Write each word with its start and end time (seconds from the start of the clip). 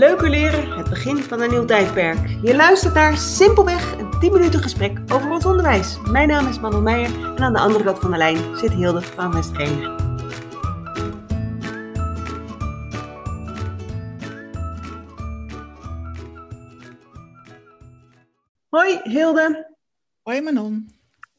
Leuker 0.00 0.30
leren, 0.30 0.70
het 0.70 0.88
begin 0.88 1.16
van 1.16 1.40
een 1.40 1.50
nieuw 1.50 1.64
tijdperk. 1.64 2.28
Je 2.42 2.56
luistert 2.56 2.94
naar 2.94 3.16
simpelweg 3.16 3.98
een 3.98 4.20
10 4.20 4.32
minuten 4.32 4.60
gesprek 4.60 4.98
over 5.12 5.30
ons 5.30 5.44
onderwijs. 5.44 5.98
Mijn 6.10 6.28
naam 6.28 6.48
is 6.48 6.60
Manon 6.60 6.82
Meijer 6.82 7.34
en 7.34 7.38
aan 7.38 7.52
de 7.52 7.58
andere 7.58 7.84
kant 7.84 7.98
van 7.98 8.10
de 8.10 8.16
lijn 8.16 8.56
zit 8.56 8.72
Hilde 8.72 9.02
van 9.02 9.32
Westgene. 9.32 9.96
Hoi 18.68 19.00
Hilde. 19.02 19.76
Hoi 20.22 20.40
Manon. 20.40 20.90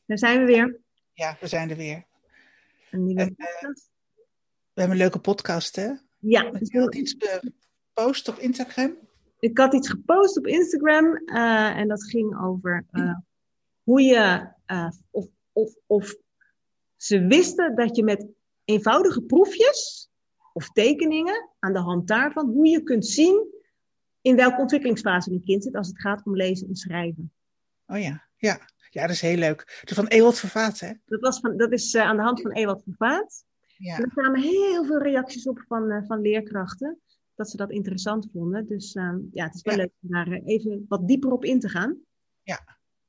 Daar 0.06 0.18
zijn 0.18 0.40
we 0.40 0.46
weer. 0.46 0.80
Ja, 1.14 1.38
we 1.40 1.48
zijn 1.48 1.70
er 1.70 1.78
weer. 1.78 2.06
Een 2.92 3.04
nieuwe 3.04 3.22
En, 3.22 3.36
eh. 3.38 3.70
We 4.74 4.82
hebben 4.82 4.98
een 4.98 5.04
leuke 5.04 5.20
podcast, 5.20 5.76
hè? 5.76 5.88
Ja, 6.18 6.52
Je 6.60 6.80
had 6.80 6.96
iets 6.96 7.16
gepost 7.94 8.28
op 8.28 8.38
Instagram. 8.38 8.98
ik 9.40 9.58
had 9.58 9.74
iets 9.74 9.90
gepost 9.90 10.38
op 10.38 10.48
Instagram 10.48 11.16
eh, 11.16 11.78
en 11.78 11.88
dat 11.88 12.04
ging 12.04 12.42
over 12.44 12.86
eh, 12.92 13.16
hoe 13.84 14.02
je, 14.02 14.52
eh, 14.66 14.90
of, 15.10 15.26
of, 15.52 15.76
of 15.86 16.16
ze 16.96 17.26
wisten 17.26 17.76
dat 17.76 17.96
je 17.96 18.04
met 18.04 18.28
eenvoudige 18.66 19.22
proefjes 19.22 20.10
of 20.54 20.70
tekeningen 20.70 21.50
aan 21.60 21.74
de 21.74 21.80
hand 21.80 22.08
daarvan, 22.08 22.50
hoe 22.50 22.68
je 22.68 22.84
kunt 22.84 23.06
zien 23.06 23.48
in 24.22 24.36
welke 24.36 24.62
ontwikkelingsfase 24.62 25.32
een 25.32 25.44
kind 25.44 25.64
zit 25.64 25.76
als 25.76 25.88
het 25.88 26.02
gaat 26.02 26.26
om 26.26 26.36
lezen 26.36 26.68
en 26.68 26.76
schrijven. 26.76 27.32
Oh 27.88 28.00
ja, 28.00 28.28
ja. 28.38 28.70
Ja, 28.90 29.02
dat 29.02 29.10
is 29.10 29.22
heel 29.22 29.38
leuk. 29.38 29.82
Is 29.84 29.96
van 29.96 30.08
Ewald 30.08 30.40
Vervaat, 30.40 30.80
hè? 30.80 30.92
Dat, 31.06 31.20
was 31.20 31.40
van, 31.40 31.58
dat 31.58 31.72
is 31.72 31.96
aan 31.96 32.16
de 32.16 32.22
hand 32.22 32.42
van 32.42 32.52
Ewald 32.52 32.84
van 32.84 32.94
Vaat. 32.98 33.46
Ja. 33.78 33.96
En 33.96 34.04
er 34.04 34.10
kwamen 34.10 34.42
heel 34.42 34.86
veel 34.86 35.02
reacties 35.02 35.48
op 35.48 35.64
van, 35.68 36.04
van 36.08 36.22
leerkrachten. 36.22 37.00
Dat 37.36 37.50
ze 37.50 37.58
dat 37.58 37.72
interessant 37.72 38.28
vonden. 38.34 38.68
Dus 38.68 38.94
eh, 38.94 39.16
ja, 39.32 39.46
het 39.46 39.56
is 39.56 39.62
wel 39.62 39.76
Ja. 39.76 39.82
leuk 39.82 39.92
om 40.02 40.10
daar 40.10 40.32
eh, 40.32 40.42
even 40.46 40.86
wat 40.88 41.08
dieper 41.08 41.32
op 41.32 41.46
in 41.46 41.60
te 41.60 41.70
gaan. 41.70 41.98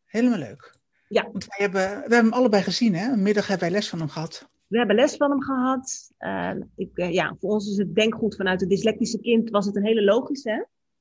Helemaal 0.04 0.38
leuk. 0.38 0.76
Ja. 1.08 1.22
Want 1.32 1.46
wij 1.46 1.56
hebben, 1.58 1.80
we 1.80 2.00
hebben 2.00 2.18
hem 2.18 2.32
allebei 2.32 2.62
gezien, 2.62 2.94
hè? 2.94 3.12
Een 3.12 3.22
middag 3.22 3.46
hebben 3.46 3.68
wij 3.68 3.76
les 3.78 3.88
van 3.88 3.98
hem 3.98 4.08
gehad. 4.08 4.48
We 4.66 4.78
hebben 4.78 4.96
les 4.96 5.16
van 5.16 5.30
hem 5.30 5.42
gehad. 5.42 6.12
Eh, 6.16 6.54
ik, 6.76 6.96
eh, 6.98 7.12
ja, 7.12 7.36
voor 7.40 7.50
ons 7.50 7.70
is 7.70 7.76
het 7.76 7.94
denkgoed 7.94 8.36
vanuit 8.36 8.60
het 8.60 8.68
dyslectische 8.68 9.18
kind 9.20 9.50
was 9.50 9.66
het 9.66 9.76
een 9.76 9.84
hele 9.84 10.02
logische. 10.04 10.50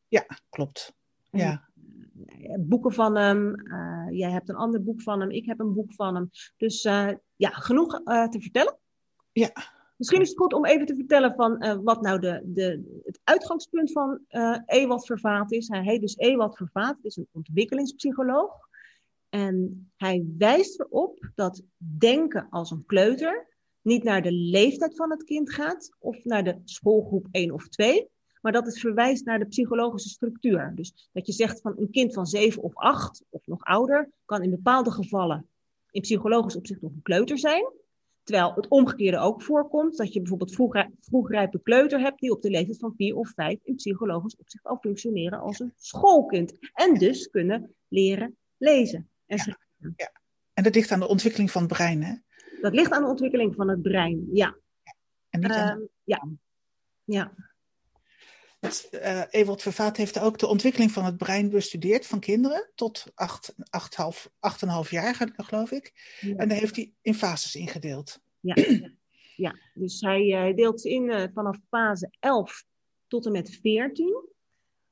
Hè? 0.09 0.19
Klopt. 0.49 0.94
Ja. 1.31 1.69
Boeken 2.59 2.92
van 2.92 3.16
hem. 3.16 3.55
jij 4.11 4.31
hebt 4.31 4.49
een 4.49 4.55
ander 4.55 4.83
boek 4.83 5.02
van 5.02 5.19
hem. 5.19 5.30
Ik 5.30 5.45
heb 5.45 5.59
een 5.59 5.73
boek 5.73 5.94
van 5.94 6.16
hem. 6.16 6.30
Dus 6.58 6.81
ja, 7.36 7.49
genoeg 7.49 8.02
te 8.03 8.38
vertellen. 8.39 8.77
Ja. 9.31 9.52
Misschien 10.02 10.22
is 10.22 10.30
het 10.30 10.38
goed 10.38 10.54
om 10.54 10.66
even 10.66 10.86
te 10.86 10.96
vertellen 10.96 11.34
van 11.36 11.60
eh, 11.60 11.78
wat 11.84 12.02
nou 12.02 12.20
de, 12.20 12.42
de, 12.44 13.02
het 13.04 13.20
uitgangspunt 13.24 13.92
van 13.92 14.20
eh 14.28 14.58
Ewald 14.66 15.06
Vervaat 15.06 15.52
is. 15.52 15.68
Hij 15.68 15.84
heet 15.84 16.02
dus 16.02 16.18
Ewald 16.18 16.58
Vervaat, 16.58 16.98
is 17.02 17.16
een 17.16 17.28
ontwikkelingspsycholoog. 17.32 18.52
En 19.30 19.90
hij 19.98 20.26
wijst 20.38 20.80
erop 20.80 21.32
dat 21.36 21.62
denken 21.78 22.48
als 22.50 22.72
een 22.72 22.86
kleuter 22.86 23.48
niet 23.82 24.04
naar 24.04 24.22
de 24.22 24.32
leeftijd 24.32 24.96
van 24.96 25.12
het 25.12 25.24
kind 25.24 25.54
gaat 25.54 25.96
of 26.00 26.24
naar 26.24 26.44
de 26.44 26.62
schoolgroep 26.64 27.28
1 27.32 27.52
of 27.52 27.68
2, 27.68 28.08
maar 28.42 28.52
dat 28.52 28.66
het 28.66 28.80
verwijst 28.80 29.26
naar 29.26 29.40
de 29.40 29.48
psychologische 29.48 30.10
structuur. 30.10 30.72
Dus 30.76 31.10
dat 31.12 31.26
je 31.26 31.34
zegt 31.34 31.62
van 31.62 31.74
een 31.78 31.92
kind 31.92 32.14
van 32.14 32.26
7 32.26 32.64
of 32.64 32.76
8 32.76 33.24
of 33.30 33.48
nog 33.48 33.64
ouder 33.64 34.10
kan 34.26 34.44
in 34.44 34.50
bepaalde 34.50 34.92
gevallen 34.92 35.50
in 35.92 36.02
psychologisch 36.02 36.56
opzicht 36.56 36.82
nog 36.82 36.92
een 36.92 37.02
kleuter 37.02 37.38
zijn. 37.38 37.80
Terwijl 38.32 38.54
het 38.56 38.68
omgekeerde 38.68 39.18
ook 39.18 39.42
voorkomt, 39.42 39.98
dat 39.98 40.14
je 40.14 40.20
bijvoorbeeld 40.20 40.54
vroeg, 40.54 40.86
vroegrijpe 41.00 41.62
kleuter 41.62 42.00
hebt 42.00 42.20
die 42.20 42.32
op 42.32 42.42
de 42.42 42.50
leeftijd 42.50 42.78
van 42.78 42.94
4 42.98 43.16
of 43.16 43.32
5 43.36 43.60
in 43.64 43.76
psychologisch 43.76 44.36
opzicht 44.36 44.66
al 44.66 44.78
functioneren 44.78 45.39
als 45.39 45.60
een 45.60 45.73
schoolkind. 45.78 46.54
En 46.73 46.94
dus 46.94 47.30
kunnen 47.30 47.76
leren 47.88 48.38
lezen 48.58 49.10
en 49.26 49.58
Ja. 49.95 50.11
En 50.54 50.64
dat 50.64 50.76
ligt 50.76 50.92
aan 50.92 51.00
de 51.00 51.08
ontwikkeling 51.08 51.52
van 51.52 51.61
het 51.61 51.72
brein, 51.72 52.04
hè? 52.04 52.16
Dat 52.61 52.73
ligt 52.73 52.92
aan 52.92 53.02
de 53.02 53.10
ontwikkeling 53.10 53.55
van 53.55 53.70
het 53.70 53.82
brein. 53.82 54.28
Ja. 54.34 54.58
En 55.30 55.39
niet 55.39 55.52
aan... 55.52 55.70
Ehm, 55.70 55.86
ja. 56.04 56.28
ja. 57.04 57.34
Het, 58.60 58.88
eh, 58.92 59.22
Ewald 59.30 59.61
Vervaat 59.61 59.98
heeft 59.98 60.20
ook 60.20 60.38
de 60.38 60.48
ontwikkeling 60.48 60.92
van 60.92 61.05
het 61.05 61.17
brein 61.17 61.50
bestudeerd 61.50 62.08
van 62.08 62.20
kinderen 62.20 62.70
tot 62.76 63.05
8,5 63.16 64.89
jaar, 64.89 65.32
geloof 65.36 65.72
ik. 65.72 66.17
Ja. 66.20 66.36
En 66.36 66.50
daar 66.50 66.58
heeft 66.58 66.76
hij 66.76 66.94
in 67.02 67.16
fases 67.16 67.55
ingedeeld. 67.55 68.20
Ja, 68.42 68.54
ja. 68.56 68.90
ja. 69.36 69.56
dus 69.74 70.02
hij 70.02 70.34
eh, 70.34 70.56
deelt 70.56 70.82
ze 70.82 70.90
in 70.90 71.10
eh, 71.10 71.28
vanaf 71.34 71.58
fase 71.70 72.12
11 72.20 72.64
tot 73.08 73.26
en 73.26 73.32
met 73.32 73.50
14, 73.62 74.30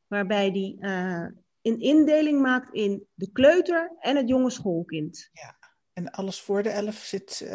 waarbij 0.08 0.50
hij 0.50 0.76
eh, 0.80 1.28
een 1.62 1.80
indeling 1.80 2.42
maakt 2.42 2.74
in 2.74 3.08
de 3.14 3.32
kleuter 3.32 3.96
en 4.00 4.16
het 4.16 4.30
jonge 4.30 4.50
schoolkind. 4.50 5.30
En 5.94 6.12
alles 6.12 6.42
voor 6.42 6.64
de 6.64 6.70
11 6.70 6.96
zit, 6.96 7.50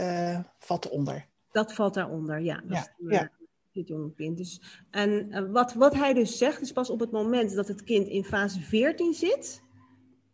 valt 0.58 0.84
eronder. 0.84 1.28
Dat 1.50 1.72
valt 1.72 1.94
daaronder, 1.94 2.40
ja. 2.40 2.54
Dat 2.56 2.70
Ja, 2.70 2.80
is, 2.80 3.16
ja. 3.16 3.30
Het 3.72 3.88
jonge 3.88 4.14
kind. 4.14 4.36
Dus, 4.36 4.60
en 4.90 5.52
wat, 5.52 5.74
wat 5.74 5.94
hij 5.94 6.14
dus 6.14 6.38
zegt, 6.38 6.60
is 6.60 6.72
pas 6.72 6.90
op 6.90 7.00
het 7.00 7.10
moment 7.10 7.54
dat 7.54 7.68
het 7.68 7.82
kind 7.84 8.08
in 8.08 8.24
fase 8.24 8.60
14 8.60 9.14
zit, 9.14 9.62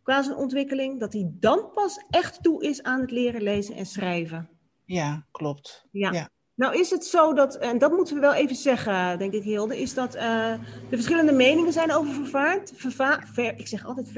qua 0.03 0.23
zijn 0.23 0.37
ontwikkeling, 0.37 1.01
dat 1.01 1.13
hij 1.13 1.31
dan 1.33 1.71
pas 1.75 2.05
echt 2.11 2.43
toe 2.43 2.65
is 2.65 2.83
aan 2.83 3.01
het 3.01 3.11
leren 3.11 3.43
lezen 3.43 3.75
en 3.75 3.87
schrijven. 3.87 4.60
Ja, 4.93 5.27
klopt. 5.31 5.87
Ja. 5.91 6.13
Ja. 6.13 6.31
Nou 6.55 6.79
is 6.79 6.91
het 6.91 7.05
zo 7.05 7.33
dat, 7.33 7.57
en 7.57 7.79
dat 7.79 7.93
moeten 7.93 8.15
we 8.15 8.21
wel 8.21 8.35
even 8.35 8.57
zeggen, 8.57 9.19
denk 9.19 9.33
ik 9.33 9.43
Hilde, 9.43 9.81
is 9.81 9.95
dat 9.95 10.15
eh, 10.15 10.53
de 10.89 10.97
verschillende 10.97 11.33
meningen 11.33 11.73
zijn 11.73 11.93
over 11.93 12.13
vervaart. 12.13 12.73
Verva 12.75 13.21
ver, 13.33 13.59
ik 13.59 13.67
zeg 13.67 13.87
altijd 13.87 14.11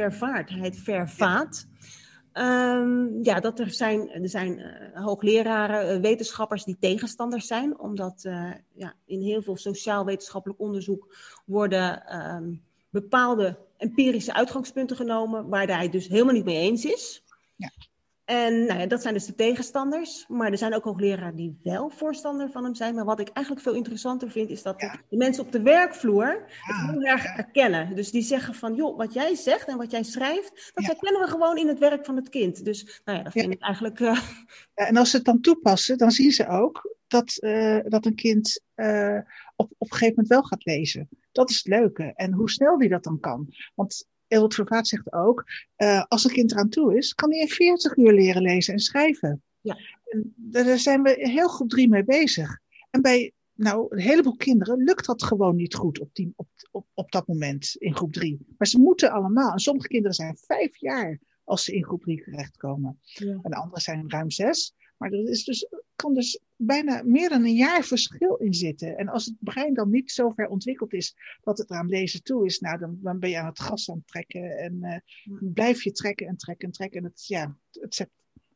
heet 0.46 0.76
vervaat. 0.76 1.66
Ehm, 2.32 3.22
ja, 3.22 3.40
dat 3.40 3.58
er 3.58 3.70
zijn, 3.70 4.10
er 4.10 4.28
zijn 4.28 4.58
eh, 4.58 5.04
hoogleraren, 5.04 5.88
eh, 5.88 6.00
wetenschappers 6.00 6.64
die 6.64 6.76
tegenstanders 6.80 7.46
zijn, 7.46 7.78
omdat 7.78 8.22
ja, 8.72 8.94
in 9.04 9.20
heel 9.20 9.42
veel 9.42 9.56
sociaal-wetenschappelijk 9.56 10.60
onderzoek 10.60 11.16
worden 11.46 12.06
ehm, 12.06 12.54
bepaalde 12.90 13.58
empirische 13.76 14.34
uitgangspunten 14.34 14.96
genomen, 14.96 15.48
waar 15.48 15.66
hij 15.66 15.88
dus 15.88 16.08
helemaal 16.08 16.34
niet 16.34 16.44
mee 16.44 16.60
eens 16.60 16.84
is. 16.84 17.22
Ja. 17.56 17.70
En 18.32 18.64
nou 18.66 18.80
ja, 18.80 18.86
dat 18.86 19.02
zijn 19.02 19.14
dus 19.14 19.26
de 19.26 19.34
tegenstanders. 19.34 20.24
Maar 20.28 20.50
er 20.50 20.58
zijn 20.58 20.74
ook 20.74 20.84
hoogleraren 20.84 21.36
die 21.36 21.58
wel 21.62 21.90
voorstander 21.90 22.50
van 22.50 22.64
hem 22.64 22.74
zijn. 22.74 22.94
Maar 22.94 23.04
wat 23.04 23.20
ik 23.20 23.28
eigenlijk 23.28 23.66
veel 23.66 23.74
interessanter 23.74 24.30
vind, 24.30 24.50
is 24.50 24.62
dat 24.62 24.80
Ja. 24.80 25.00
de 25.08 25.16
mensen 25.16 25.44
op 25.44 25.52
de 25.52 25.62
werkvloer 25.62 26.44
het 26.60 26.90
heel 26.90 27.02
erg 27.02 27.24
erkennen. 27.24 27.94
Dus 27.96 28.10
die 28.10 28.22
zeggen 28.22 28.54
van, 28.54 28.74
joh, 28.74 28.96
wat 28.96 29.12
jij 29.12 29.34
zegt 29.34 29.68
en 29.68 29.76
wat 29.76 29.90
jij 29.90 30.02
schrijft, 30.02 30.70
dat 30.74 30.84
herkennen 30.84 31.20
we 31.20 31.26
gewoon 31.28 31.56
in 31.56 31.68
het 31.68 31.78
werk 31.78 32.04
van 32.04 32.16
het 32.16 32.28
kind. 32.28 32.64
Dus 32.64 33.00
nou 33.04 33.18
ja, 33.18 33.24
dat 33.24 33.32
vind 33.32 33.52
ik 33.52 33.60
eigenlijk... 33.62 34.00
eh, 34.00 34.18
en 34.88 34.96
als 34.96 35.10
ze 35.10 35.16
het 35.16 35.24
dan 35.26 35.40
toepassen, 35.40 35.98
dan 35.98 36.10
zien 36.10 36.32
ze 36.32 36.48
ook 36.48 36.96
dat, 37.06 37.36
eh, 37.38 37.78
dat 37.84 38.06
een 38.06 38.14
kind 38.14 38.60
eh, 38.74 39.18
op, 39.56 39.70
op 39.78 39.90
een 39.90 39.96
gegeven 39.96 40.14
moment 40.14 40.28
wel 40.28 40.42
gaat 40.42 40.64
lezen. 40.64 41.08
Dat 41.32 41.50
is 41.50 41.56
het 41.56 41.66
leuke. 41.66 42.12
En 42.14 42.32
hoe 42.32 42.50
snel 42.50 42.78
die 42.78 42.88
dat 42.88 43.04
dan 43.04 43.20
kan. 43.20 43.48
Want 43.74 44.06
Ewald 44.32 44.54
Vervaat 44.54 44.88
zegt 44.88 45.12
ook, 45.12 45.44
eh, 45.76 46.04
als 46.08 46.24
een 46.24 46.30
kind 46.30 46.52
eraan 46.52 46.68
toe 46.68 46.96
is, 46.96 47.14
kan 47.14 47.30
hij 47.30 47.40
in 47.40 47.48
40 47.48 47.96
uur 47.96 48.12
leren 48.12 48.42
lezen 48.42 48.72
en 48.72 48.80
schrijven. 48.80 49.42
Ja. 49.60 49.78
En 50.04 50.34
daar 50.36 50.78
zijn 50.78 51.02
we 51.02 51.14
heel 51.18 51.48
groep 51.48 51.68
drie 51.68 51.88
mee 51.88 52.04
bezig. 52.04 52.58
En 52.90 53.02
bij 53.02 53.32
nou, 53.54 53.86
een 53.88 54.00
heleboel 54.00 54.36
kinderen 54.36 54.82
lukt 54.82 55.06
dat 55.06 55.22
gewoon 55.22 55.56
niet 55.56 55.74
goed 55.74 56.00
op, 56.00 56.08
die, 56.12 56.32
op, 56.36 56.48
op, 56.70 56.86
op 56.94 57.10
dat 57.10 57.26
moment 57.26 57.74
in 57.78 57.94
groep 57.94 58.12
drie. 58.12 58.46
Maar 58.58 58.66
ze 58.66 58.78
moeten 58.78 59.10
allemaal. 59.10 59.52
En 59.52 59.58
sommige 59.58 59.88
kinderen 59.88 60.14
zijn 60.14 60.36
vijf 60.36 60.76
jaar 60.76 61.20
als 61.44 61.64
ze 61.64 61.72
in 61.72 61.84
groep 61.84 62.02
drie 62.02 62.22
terechtkomen. 62.22 62.98
Ja. 63.02 63.38
En 63.42 63.50
de 63.50 63.56
andere 63.56 63.80
zijn 63.80 64.10
ruim 64.10 64.30
zes. 64.30 64.74
Maar 64.96 65.12
er 65.12 65.28
is 65.28 65.44
dus, 65.44 65.68
kan 66.02 66.14
dus 66.14 66.40
bijna 66.56 67.02
meer 67.04 67.28
dan 67.28 67.44
een 67.44 67.54
jaar 67.54 67.82
verschil 67.84 68.34
in 68.34 68.54
zitten. 68.54 68.96
En 68.96 69.08
als 69.08 69.24
het 69.24 69.34
brein 69.40 69.74
dan 69.74 69.90
niet 69.90 70.10
zo 70.10 70.30
ver 70.30 70.48
ontwikkeld 70.48 70.92
is 70.92 71.16
dat 71.42 71.58
het 71.58 71.70
eraan 71.70 71.88
lezen 71.88 72.22
toe 72.22 72.46
is, 72.46 72.58
nou, 72.60 72.78
dan, 72.78 72.98
dan 73.02 73.18
ben 73.18 73.30
je 73.30 73.38
aan 73.38 73.46
het 73.46 73.60
gas 73.60 73.90
aan 73.90 73.96
het 73.96 74.06
trekken. 74.06 74.58
En 74.58 74.82
eh, 74.82 74.98
blijf 75.40 75.82
je 75.82 75.92
trekken 75.92 76.26
en 76.26 76.36
trekken 76.36 76.66
en 76.68 76.74
trekken. 76.74 76.98
En 76.98 77.04
het, 77.06 77.26
ja, 77.26 77.56
het 77.70 77.94
zet, 77.94 78.08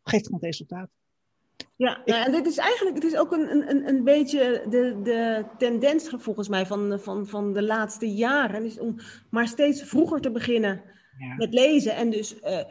geeft 0.03 0.25
gewoon 0.25 0.41
resultaat. 0.41 0.89
Ja, 1.77 2.03
nou, 2.05 2.25
en 2.25 2.33
dit 2.33 2.47
is 2.47 2.57
eigenlijk, 2.57 2.95
het 2.95 3.05
is 3.05 3.17
ook 3.17 3.33
een, 3.33 3.71
een, 3.71 3.89
een 3.89 4.05
beetje 4.05 4.67
de, 4.69 5.01
de 5.03 5.45
tendens 5.59 6.09
volgens 6.09 6.49
mij 6.49 6.67
van, 6.67 7.01
van, 7.01 7.27
van 7.27 7.53
de 7.53 7.63
laatste 7.63 8.15
jaren. 8.15 8.65
Is 8.65 8.79
om 8.79 8.97
maar 9.31 9.49
steeds 9.49 9.83
vroeger 9.83 10.21
te 10.21 10.31
beginnen 10.31 10.83
Ja. 11.19 11.35
met 11.37 11.55
lezen. 11.55 11.95
En 11.95 12.11
dus 12.11 12.41
eh, 12.41 12.65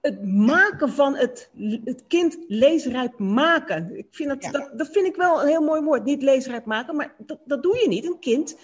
het 0.00 0.24
maken 0.24 0.88
van 0.88 1.16
het, 1.16 1.50
het 1.84 2.04
kind 2.06 2.36
leesrijp 2.48 3.18
maken. 3.18 3.96
Ik 3.98 4.06
vind 4.10 4.28
dat, 4.28 4.42
Ja. 4.44 4.50
dat, 4.50 4.70
dat 4.78 4.88
vind 4.88 5.06
ik 5.06 5.16
wel 5.16 5.42
een 5.42 5.48
heel 5.48 5.62
mooi 5.62 5.82
woord. 5.82 6.04
Niet 6.04 6.22
leesrijp 6.22 6.64
maken, 6.64 6.96
maar 6.96 7.14
dat, 7.18 7.38
dat 7.44 7.62
doe 7.62 7.78
je 7.78 7.88
niet. 7.88 8.04
Een 8.04 8.18
kind, 8.20 8.56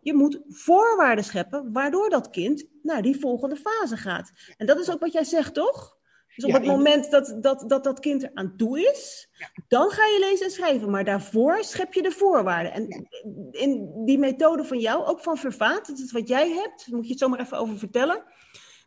je 0.00 0.14
moet 0.14 0.40
voorwaarden 0.48 1.24
scheppen 1.24 1.72
waardoor 1.72 2.10
dat 2.10 2.30
kind 2.30 2.64
naar 2.82 3.02
die 3.02 3.20
volgende 3.20 3.56
fase 3.56 3.96
gaat. 3.96 4.32
En 4.56 4.66
dat 4.66 4.78
is 4.78 4.90
ook 4.90 5.00
wat 5.00 5.12
jij 5.12 5.24
zegt, 5.24 5.54
toch? 5.54 6.00
Dus 6.36 6.44
op 6.44 6.50
Ja, 6.50 6.56
het 6.56 6.66
moment 6.66 7.10
dat 7.10 7.36
dat, 7.40 7.64
dat 7.66 7.84
dat 7.84 8.00
kind 8.00 8.22
er 8.22 8.30
aan 8.34 8.56
toe 8.56 8.80
is, 8.80 9.28
dan 9.68 9.90
ga 9.90 10.04
je 10.04 10.26
lezen 10.30 10.46
en 10.46 10.52
schrijven. 10.52 10.90
Maar 10.90 11.04
daarvoor 11.04 11.64
schep 11.64 11.92
je 11.92 12.02
de 12.02 12.10
voorwaarden. 12.10 12.72
En 12.72 13.08
in 13.50 14.02
die 14.04 14.18
methode 14.18 14.64
van 14.64 14.78
jou, 14.78 15.04
ook 15.04 15.20
van 15.20 15.36
Vervaat, 15.36 15.86
dat 15.86 15.98
is 15.98 16.12
wat 16.12 16.28
jij 16.28 16.48
hebt, 16.48 16.86
daar 16.86 16.96
moet 16.96 17.04
je 17.04 17.10
het 17.10 17.20
zomaar 17.20 17.40
even 17.40 17.58
over 17.58 17.78
vertellen. 17.78 18.22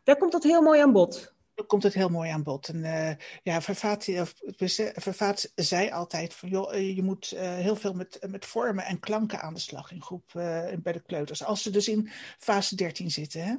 Daar 0.04 0.16
komt 0.16 0.32
dat 0.32 0.42
heel 0.42 0.62
mooi 0.62 0.80
aan 0.80 0.92
bod. 0.92 1.34
Dan 1.56 1.66
komt 1.66 1.82
het 1.82 1.94
heel 1.94 2.08
mooi 2.08 2.30
aan 2.30 2.42
bod. 2.42 2.68
En 2.68 2.76
uh, 2.76 3.10
ja, 3.42 3.60
Vervaat, 3.62 4.08
of, 4.08 4.34
Vervaat 4.94 5.52
zei 5.54 5.90
altijd 5.90 6.34
van 6.34 6.48
joh, 6.48 6.74
je 6.74 7.02
moet 7.02 7.32
uh, 7.34 7.40
heel 7.40 7.76
veel 7.76 7.92
met, 7.92 8.18
met 8.28 8.46
vormen 8.46 8.84
en 8.84 9.00
klanken 9.00 9.40
aan 9.40 9.54
de 9.54 9.60
slag 9.60 9.92
in 9.92 10.02
groep 10.02 10.32
uh, 10.36 10.64
bij 10.78 10.92
de 10.92 11.02
kleuters. 11.02 11.44
Als 11.44 11.62
ze 11.62 11.70
dus 11.70 11.88
in 11.88 12.10
fase 12.38 12.76
13 12.76 13.10
zitten. 13.10 13.42
Hè? 13.42 13.54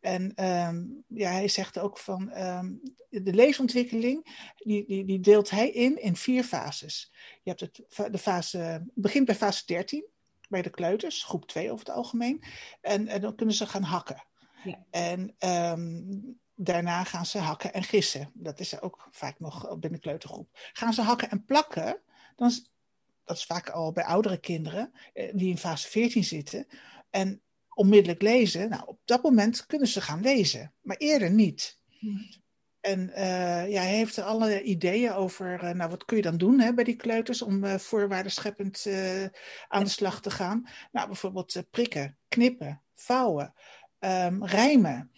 En 0.00 0.44
um, 0.44 1.04
ja, 1.08 1.30
hij 1.30 1.48
zegt 1.48 1.78
ook 1.78 1.98
van 1.98 2.38
um, 2.38 2.80
de 3.08 3.34
leesontwikkeling, 3.34 4.52
die, 4.56 4.86
die, 4.86 5.04
die 5.04 5.20
deelt 5.20 5.50
hij 5.50 5.70
in 5.70 6.02
in 6.02 6.16
vier 6.16 6.44
fases. 6.44 7.12
Je 7.42 7.50
hebt 7.50 7.60
het, 7.60 8.12
de 8.12 8.18
fase, 8.18 8.84
begint 8.94 9.26
bij 9.26 9.34
fase 9.34 9.62
13 9.66 10.06
bij 10.48 10.62
de 10.62 10.70
kleuters, 10.70 11.24
groep 11.24 11.46
2 11.46 11.72
over 11.72 11.86
het 11.86 11.94
algemeen. 11.94 12.42
En, 12.80 13.08
en 13.08 13.20
dan 13.20 13.34
kunnen 13.34 13.54
ze 13.54 13.66
gaan 13.66 13.82
hakken. 13.82 14.24
Ja. 14.64 14.86
En 14.90 15.34
um, 15.38 16.42
daarna 16.54 17.04
gaan 17.04 17.26
ze 17.26 17.38
hakken 17.38 17.72
en 17.72 17.82
gissen. 17.82 18.30
Dat 18.34 18.60
is 18.60 18.80
ook 18.80 19.08
vaak 19.10 19.40
nog 19.40 19.68
binnen 19.68 19.92
de 19.92 19.98
kleutergroep. 19.98 20.48
Gaan 20.52 20.92
ze 20.92 21.02
hakken 21.02 21.30
en 21.30 21.44
plakken, 21.44 22.00
dan 22.36 22.48
is, 22.48 22.70
dat 23.24 23.36
is 23.36 23.44
vaak 23.44 23.70
al 23.70 23.92
bij 23.92 24.04
oudere 24.04 24.38
kinderen 24.38 24.92
die 25.12 25.48
in 25.48 25.58
fase 25.58 25.88
14 25.88 26.24
zitten. 26.24 26.66
En 27.10 27.42
onmiddellijk 27.74 28.22
lezen, 28.22 28.68
nou, 28.68 28.82
op 28.86 29.00
dat 29.04 29.22
moment 29.22 29.66
kunnen 29.66 29.88
ze 29.88 30.00
gaan 30.00 30.20
lezen, 30.20 30.74
maar 30.82 30.96
eerder 30.96 31.30
niet. 31.30 31.78
Hmm. 31.98 32.42
En 32.80 33.08
uh, 33.08 33.70
ja, 33.70 33.82
hij 33.82 33.94
heeft 33.94 34.16
er 34.16 34.24
alle 34.24 34.62
ideeën 34.62 35.12
over, 35.12 35.64
uh, 35.64 35.70
nou, 35.70 35.90
wat 35.90 36.04
kun 36.04 36.16
je 36.16 36.22
dan 36.22 36.36
doen 36.36 36.60
hè, 36.60 36.74
bij 36.74 36.84
die 36.84 36.96
kleuters 36.96 37.42
om 37.42 37.64
uh, 37.64 37.74
voorwaardenscheppend 37.74 38.86
aan 39.68 39.84
de 39.84 39.90
slag 39.90 40.20
te 40.20 40.30
gaan. 40.30 40.68
Nou, 40.92 41.06
bijvoorbeeld 41.06 41.62
prikken, 41.70 42.18
knippen, 42.28 42.82
vouwen, 42.94 43.54
um, 43.98 44.44
rijmen 44.44 45.10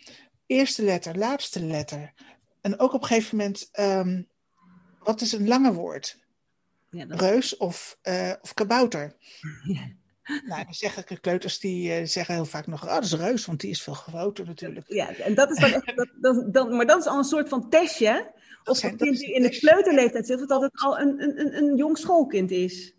eerste 0.47 0.83
letter, 0.83 1.19
laatste 1.19 1.61
letter. 1.61 2.13
En 2.61 2.79
ook 2.79 2.93
op 2.93 3.01
een 3.03 3.07
gegeven 3.07 3.37
moment, 3.37 3.69
um, 3.81 4.29
wat 4.99 5.21
is 5.21 5.33
een 5.33 5.49
lange 5.49 5.73
woord? 5.73 6.19
Ja, 6.91 7.05
dat... 7.05 7.21
Reus 7.21 7.57
of, 7.57 7.99
uh, 8.03 8.33
of 8.41 8.55
kabouter? 8.55 9.15
Ja. 10.29 10.41
Nou, 10.47 10.65
dan 10.65 10.75
zeggen 10.75 11.05
de 11.07 11.21
kleuters 11.21 11.59
die 11.59 12.01
uh, 12.01 12.07
zeggen 12.07 12.35
heel 12.35 12.45
vaak 12.45 12.67
nog, 12.67 12.85
oh, 12.85 12.95
dat 12.95 13.05
is 13.05 13.13
reus, 13.13 13.47
want 13.47 13.61
die 13.61 13.71
is 13.71 13.83
veel 13.83 13.95
groter 13.95 14.47
natuurlijk. 14.47 14.87
Ja, 14.89 15.15
en 15.15 15.35
dat 15.35 15.51
is 15.51 15.59
dan 15.59 15.73
echt, 15.73 15.97
dat, 15.97 16.09
dat, 16.21 16.53
dat, 16.53 16.71
maar 16.71 16.87
dat 16.87 17.01
is 17.01 17.07
al 17.07 17.19
een 17.19 17.25
soort 17.25 17.49
van 17.49 17.69
testje. 17.69 18.35
Of 18.65 18.81
het 18.81 18.97
kind 18.97 19.19
die 19.19 19.35
in 19.35 19.43
de 19.43 19.59
kleuterleeftijd 19.59 20.27
zit, 20.27 20.41
of 20.41 20.47
dat 20.47 20.63
het 20.63 20.73
al 20.75 20.99
een, 20.99 21.23
een, 21.23 21.57
een 21.57 21.77
jong 21.77 21.99
schoolkind 21.99 22.51
is. 22.51 22.95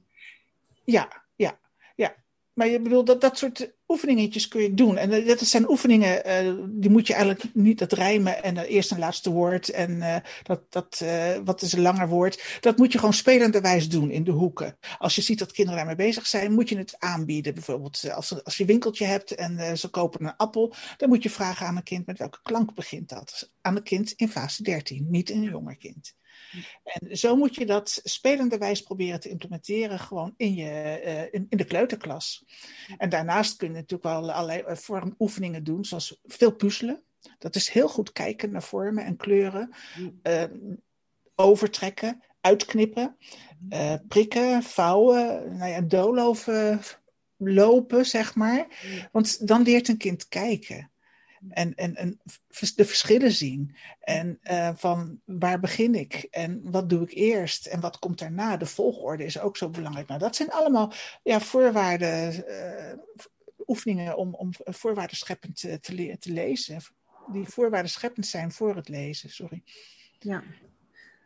Ja, 0.84 1.24
ja, 1.36 1.60
ja. 1.96 2.16
Maar 2.54 2.68
je 2.68 2.82
bedoelt, 2.82 3.08
dat, 3.08 3.22
dat 3.22 3.38
soort 3.38 3.77
oefeningetjes 3.88 4.48
kun 4.48 4.62
je 4.62 4.74
doen. 4.74 4.98
En 4.98 5.26
dat 5.26 5.40
zijn 5.40 5.70
oefeningen, 5.70 6.46
uh, 6.46 6.64
die 6.70 6.90
moet 6.90 7.08
je 7.08 7.14
eigenlijk 7.14 7.54
niet 7.54 7.80
dat 7.80 7.92
rijmen 7.92 8.44
en 8.44 8.56
uh, 8.56 8.62
eerst 8.70 8.92
en 8.92 9.00
laatste 9.00 9.30
woord 9.30 9.70
en 9.70 10.24
dat, 10.44 10.62
dat 10.70 11.04
wat 11.44 11.62
is 11.62 11.74
een 11.74 11.82
langer 11.82 12.08
woord. 12.08 12.58
Dat 12.60 12.78
moet 12.78 12.92
je 12.92 12.98
gewoon 12.98 13.14
spelenderwijs 13.14 13.90
doen 13.90 14.12
in 14.12 14.24
de 14.24 14.32
hoeken. 14.32 14.78
Als 14.98 15.16
je 15.16 15.22
ziet 15.22 15.40
dat 15.40 15.52
kinderen 15.52 15.78
daarmee 15.78 16.06
bezig 16.08 16.28
zijn, 16.28 16.54
moet 16.54 16.70
je 16.70 16.78
het 16.78 16.96
aanbieden. 17.00 17.54
Bijvoorbeeld 17.54 18.12
als, 18.14 18.44
als 18.44 18.58
je 18.58 18.66
winkeltje 18.66 19.06
hebt 19.06 19.36
en 19.36 19.78
ze 19.78 19.90
kopen 19.90 20.26
een 20.26 20.36
appel, 20.36 20.74
dan 20.98 21.10
moet 21.10 21.24
je 21.24 21.30
vragen 21.30 21.68
aan 21.68 21.76
een 21.76 21.84
kind 21.84 22.06
met 22.06 22.18
welke 22.18 22.40
klank 22.44 22.74
begint 22.74 23.10
dat. 23.10 23.52
Aan 23.62 23.76
een 23.76 23.84
kind 23.84 24.12
in 24.12 24.30
fase 24.30 24.64
13, 24.64 25.06
niet 25.10 25.30
een 25.30 25.44
jonger 25.44 25.78
kind. 25.78 26.16
En 26.84 27.18
zo 27.18 27.36
moet 27.36 27.56
je 27.56 27.66
dat 27.66 28.00
spelenderwijs 28.04 28.82
proberen 28.82 29.20
te 29.20 29.30
implementeren 29.30 30.00
gewoon 30.00 30.34
in, 30.38 30.54
je, 30.54 31.02
uh, 31.06 31.22
in, 31.22 31.46
in, 31.50 31.58
de 31.58 31.66
kleuterklas. 31.66 32.46
En 32.98 33.10
daarnaast 33.10 33.56
kun 33.56 33.68
je 33.68 33.74
natuurlijk 33.74 34.04
wel 34.04 34.32
allerlei 34.32 34.64
vormoefeningen 34.76 35.64
doen, 35.64 35.86
zoals 35.86 36.20
veel 36.24 36.56
puzzelen. 36.56 37.04
Dat 37.38 37.56
is 37.56 37.70
heel 37.70 37.88
goed 37.88 38.12
kijken 38.12 38.52
naar 38.52 38.64
vormen 38.64 39.06
en 39.06 39.18
kleuren. 39.18 39.74
Uh, 40.24 40.44
overtrekken, 41.36 42.24
uitknippen, 42.42 43.18
uh, 43.70 43.94
prikken, 44.08 44.64
vouwen, 44.64 45.58
nou 45.58 45.72
ja, 45.72 45.82
doolhoven, 45.82 46.82
lopen, 47.38 48.06
zeg 48.06 48.36
maar. 48.36 48.68
Want 49.12 49.48
dan 49.48 49.62
leert 49.62 49.88
een 49.88 49.98
kind 49.98 50.28
kijken. 50.28 50.92
En, 51.50 51.76
en, 51.76 51.96
en 51.96 52.20
de 52.76 52.86
verschillen 52.86 53.32
zien. 53.32 53.76
En 54.00 54.40
uh, 54.44 54.70
van 54.76 55.22
waar 55.26 55.60
begin 55.60 55.96
ik? 55.96 56.28
En 56.32 56.72
wat 56.72 56.90
doe 56.90 57.02
ik 57.02 57.12
eerst? 57.12 57.66
En 57.66 57.80
wat 57.80 58.00
komt 58.00 58.20
daarna? 58.20 58.58
De 58.58 58.66
volgorde 58.66 59.26
is 59.26 59.40
ook 59.40 59.58
zo 59.58 59.70
belangrijk. 59.70 60.08
Nou, 60.08 60.20
dat 60.20 60.36
zijn 60.36 60.52
allemaal 60.52 60.94
ja, 61.24 61.40
voorwaarden, 61.40 62.44
uh, 62.50 62.94
oefeningen 63.68 64.18
om, 64.18 64.34
om 64.34 64.50
voorwaarden 64.54 65.18
scheppend 65.18 65.60
te, 65.60 65.80
te, 65.80 66.18
te 66.20 66.32
lezen. 66.32 66.82
Die 67.32 67.48
voorwaarden 67.48 67.92
scheppend 67.92 68.26
zijn 68.26 68.52
voor 68.52 68.76
het 68.76 68.90
lezen, 68.90 69.30
sorry. 69.30 69.64
Ja. 70.20 70.44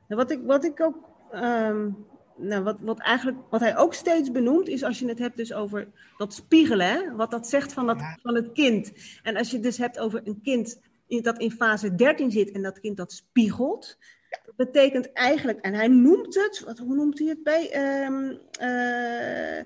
Wat 0.07 0.31
ik, 0.31 0.39
wat 0.43 0.63
ik 0.63 0.81
ook 0.81 1.09
um 1.33 2.07
nou, 2.37 2.63
wat, 2.63 2.77
wat, 2.79 2.99
eigenlijk, 2.99 3.37
wat 3.49 3.59
hij 3.59 3.77
ook 3.77 3.93
steeds 3.93 4.31
benoemt, 4.31 4.67
is 4.67 4.83
als 4.83 4.99
je 4.99 5.07
het 5.07 5.19
hebt 5.19 5.37
dus 5.37 5.53
over 5.53 5.87
dat 6.17 6.33
spiegelen, 6.33 6.87
hè? 6.87 7.15
wat 7.15 7.31
dat 7.31 7.47
zegt 7.47 7.73
van, 7.73 7.87
dat, 7.87 7.99
ja. 7.99 8.17
van 8.21 8.35
het 8.35 8.51
kind. 8.51 8.91
En 9.23 9.37
als 9.37 9.49
je 9.49 9.53
het 9.53 9.63
dus 9.63 9.77
hebt 9.77 9.99
over 9.99 10.21
een 10.23 10.41
kind 10.41 10.79
dat 11.19 11.39
in 11.39 11.51
fase 11.51 11.95
13 11.95 12.31
zit 12.31 12.51
en 12.51 12.61
dat 12.61 12.79
kind 12.79 12.97
dat 12.97 13.11
spiegelt, 13.11 13.97
dat 14.45 14.55
betekent 14.55 15.13
eigenlijk, 15.13 15.59
en 15.59 15.73
hij 15.73 15.87
noemt 15.87 16.35
het, 16.35 16.63
wat, 16.65 16.77
hoe 16.77 16.95
noemt 16.95 17.19
hij 17.19 17.27
het 17.27 17.43
bij? 17.43 18.03
Um, 18.05 18.39
uh, 18.61 19.63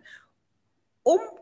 om, 1.01 1.39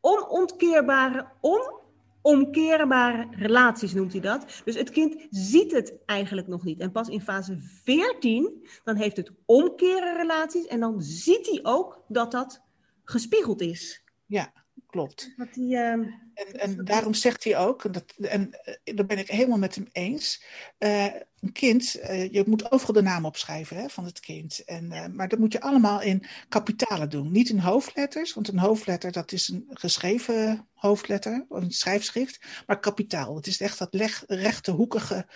onontkeerbare, 0.00 1.26
on, 1.40 1.79
omkeerbare 2.22 3.28
relaties 3.30 3.94
noemt 3.94 4.12
hij 4.12 4.20
dat. 4.20 4.62
Dus 4.64 4.74
het 4.74 4.90
kind 4.90 5.26
ziet 5.30 5.72
het 5.72 5.94
eigenlijk 6.06 6.46
nog 6.46 6.64
niet. 6.64 6.80
En 6.80 6.92
pas 6.92 7.08
in 7.08 7.20
fase 7.20 7.58
14, 7.60 8.66
dan 8.84 8.96
heeft 8.96 9.16
het 9.16 9.32
omkeren 9.44 10.16
relaties 10.16 10.66
en 10.66 10.80
dan 10.80 11.02
ziet 11.02 11.46
hij 11.46 11.60
ook 11.62 12.04
dat 12.08 12.30
dat 12.30 12.62
gespiegeld 13.04 13.60
is. 13.60 14.04
Ja, 14.26 14.52
klopt. 14.90 15.32
Dat 15.36 15.54
die, 15.54 15.74
uh, 15.74 15.80
en, 15.90 16.14
en 16.52 16.84
daarom 16.84 17.14
zegt 17.14 17.44
hij 17.44 17.58
ook, 17.58 17.84
en, 17.84 17.92
dat, 17.92 18.14
en 18.20 18.58
uh, 18.84 18.96
daar 18.96 19.06
ben 19.06 19.18
ik 19.18 19.28
helemaal 19.28 19.58
met 19.58 19.74
hem 19.74 19.88
eens, 19.92 20.44
uh, 20.78 21.04
een 21.40 21.52
kind, 21.52 21.96
uh, 22.02 22.32
je 22.32 22.44
moet 22.46 22.72
overal 22.72 22.94
de 22.94 23.02
naam 23.02 23.24
opschrijven 23.24 23.76
hè, 23.76 23.88
van 23.88 24.04
het 24.04 24.20
kind. 24.20 24.64
En, 24.64 25.14
maar 25.14 25.28
dat 25.28 25.38
moet 25.38 25.52
je 25.52 25.60
allemaal 25.60 26.02
in 26.02 26.26
kapitalen 26.48 27.10
doen. 27.10 27.32
Niet 27.32 27.48
in 27.48 27.58
hoofdletters, 27.58 28.34
want 28.34 28.48
een 28.48 28.58
hoofdletter 28.58 29.12
dat 29.12 29.32
is 29.32 29.48
een 29.48 29.66
geschreven 29.68 30.68
hoofdletter, 30.72 31.46
een 31.48 31.70
schrijfschrift. 31.70 32.40
Maar 32.66 32.80
kapitaal, 32.80 33.36
het 33.36 33.46
is 33.46 33.60
echt 33.60 33.78
dat 33.78 33.94
leg, 33.94 34.24
rechte, 34.26 34.70
hoekige 34.70 35.26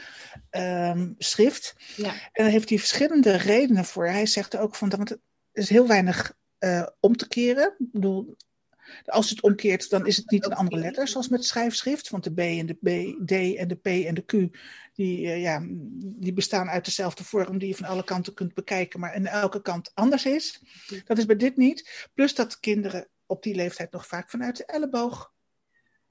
um, 0.51 1.15
schrift. 1.19 1.75
Ja. 1.97 2.13
En 2.13 2.45
daar 2.45 2.53
heeft 2.53 2.69
hij 2.69 2.79
verschillende 2.79 3.37
redenen 3.37 3.85
voor. 3.85 4.07
Hij 4.07 4.27
zegt 4.27 4.57
ook 4.57 4.75
van, 4.75 4.89
want 4.89 5.09
het 5.09 5.21
is 5.53 5.69
heel 5.69 5.87
weinig 5.87 6.37
om 7.01 7.17
te 7.17 7.29
keren. 7.29 7.75
Ik 7.79 7.93
bedoel, 7.93 8.37
als 9.05 9.31
het 9.31 9.43
omkeert, 9.43 9.91
dan 9.91 10.07
is 10.07 10.17
het 10.17 10.31
niet 10.31 10.45
een 10.45 10.55
andere 10.55 10.81
letter, 10.81 11.09
zoals 11.09 11.29
met 11.29 11.45
schrijfschrift. 11.45 12.11
Want 12.11 12.25
de 12.25 12.33
B 12.33 12.39
en 12.39 12.67
de 12.67 12.75
B, 12.75 13.27
D 13.27 13.33
en 13.33 13.69
de 13.69 13.77
P 13.77 13.87
en 13.87 14.15
de 14.15 14.25
Q, 14.25 14.57
die, 14.95 15.21
uh, 15.21 15.43
ja, 15.43 15.63
die 15.99 16.33
bestaan 16.33 16.69
uit 16.69 16.85
dezelfde 16.85 17.25
vorm 17.25 17.59
die 17.59 17.69
je 17.69 17.75
van 17.75 17.87
alle 17.87 18.05
kanten 18.05 18.35
kunt 18.35 18.55
bekijken, 18.55 19.01
maar 19.01 19.15
aan 19.15 19.27
elke 19.27 19.63
kant 19.63 19.91
anders 19.95 20.25
is. 20.25 20.61
Dat 21.05 21.19
is 21.19 21.27
bij 21.27 21.37
dit 21.37 21.57
niet. 21.57 22.09
Plus 22.15 22.35
dat 22.35 22.61
kinderen 22.61 23.09
op 23.27 23.43
die 23.43 23.55
leeftijd 23.55 23.93
nog 23.93 24.07
vaak 24.07 24.31
vanuit 24.31 24.57
de 24.57 24.65
elleboog 24.65 25.33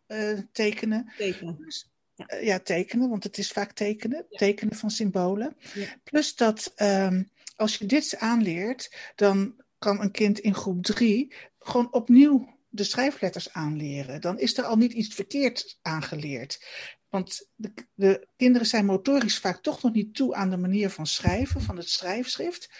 uh, 0.07 0.39
tekenen. 0.51 1.13
Tekenen. 1.17 1.57
Dus, 1.59 1.91
uh, 2.17 2.43
ja, 2.43 2.59
tekenen, 2.59 3.09
want 3.09 3.23
het 3.23 3.37
is 3.37 3.51
vaak 3.51 3.71
tekenen. 3.71 4.25
Ja. 4.29 4.37
Tekenen 4.37 4.75
van 4.75 4.91
symbolen. 4.91 5.55
Ja. 5.73 5.87
Plus 6.03 6.35
dat 6.35 6.73
um, 6.77 7.29
als 7.55 7.75
je 7.75 7.85
dit 7.85 8.17
aanleert, 8.17 9.11
dan 9.15 9.61
kan 9.77 10.01
een 10.01 10.11
kind 10.11 10.39
in 10.39 10.55
groep 10.55 10.83
drie 10.83 11.33
gewoon 11.59 11.93
opnieuw 11.93 12.52
de 12.73 12.83
schrijfletters 12.83 13.53
aanleren. 13.53 14.21
Dan 14.21 14.39
is 14.39 14.57
er 14.57 14.63
al 14.63 14.75
niet 14.75 14.93
iets 14.93 15.15
verkeerd 15.15 15.77
aangeleerd. 15.81 16.65
Want 17.09 17.49
de, 17.55 17.73
de, 17.93 18.27
kinderen 18.35 18.67
zijn 18.67 18.85
motorisch 18.85 19.39
vaak 19.39 19.61
toch 19.61 19.81
nog 19.81 19.93
niet 19.93 20.15
toe 20.15 20.35
aan 20.35 20.49
de 20.49 20.57
manier 20.57 20.89
van 20.89 21.05
schrijven, 21.05 21.61
van 21.61 21.77
het 21.77 21.89
schrijfschrift 21.89 22.71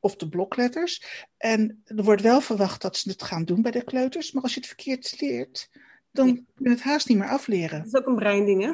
of 0.00 0.16
de 0.16 0.28
blokletters. 0.28 1.24
En 1.36 1.82
er 1.84 2.04
wordt 2.04 2.22
wel 2.22 2.40
verwacht 2.40 2.82
dat 2.82 2.96
ze 2.96 3.10
het 3.10 3.22
gaan 3.22 3.44
doen 3.44 3.62
bij 3.62 3.70
de 3.70 3.84
kleuters, 3.84 4.32
maar 4.32 4.42
als 4.42 4.54
je 4.54 4.60
het 4.60 4.68
verkeerd 4.68 5.20
leert, 5.20 5.70
dan 6.10 6.26
kun 6.34 6.64
je 6.64 6.70
het 6.70 6.82
haast 6.82 7.08
niet 7.08 7.18
meer 7.18 7.28
afleren. 7.28 7.78
Dat 7.78 7.86
is 7.86 7.94
ook 7.94 8.06
een 8.06 8.16
breinding, 8.16 8.62
hè? 8.62 8.72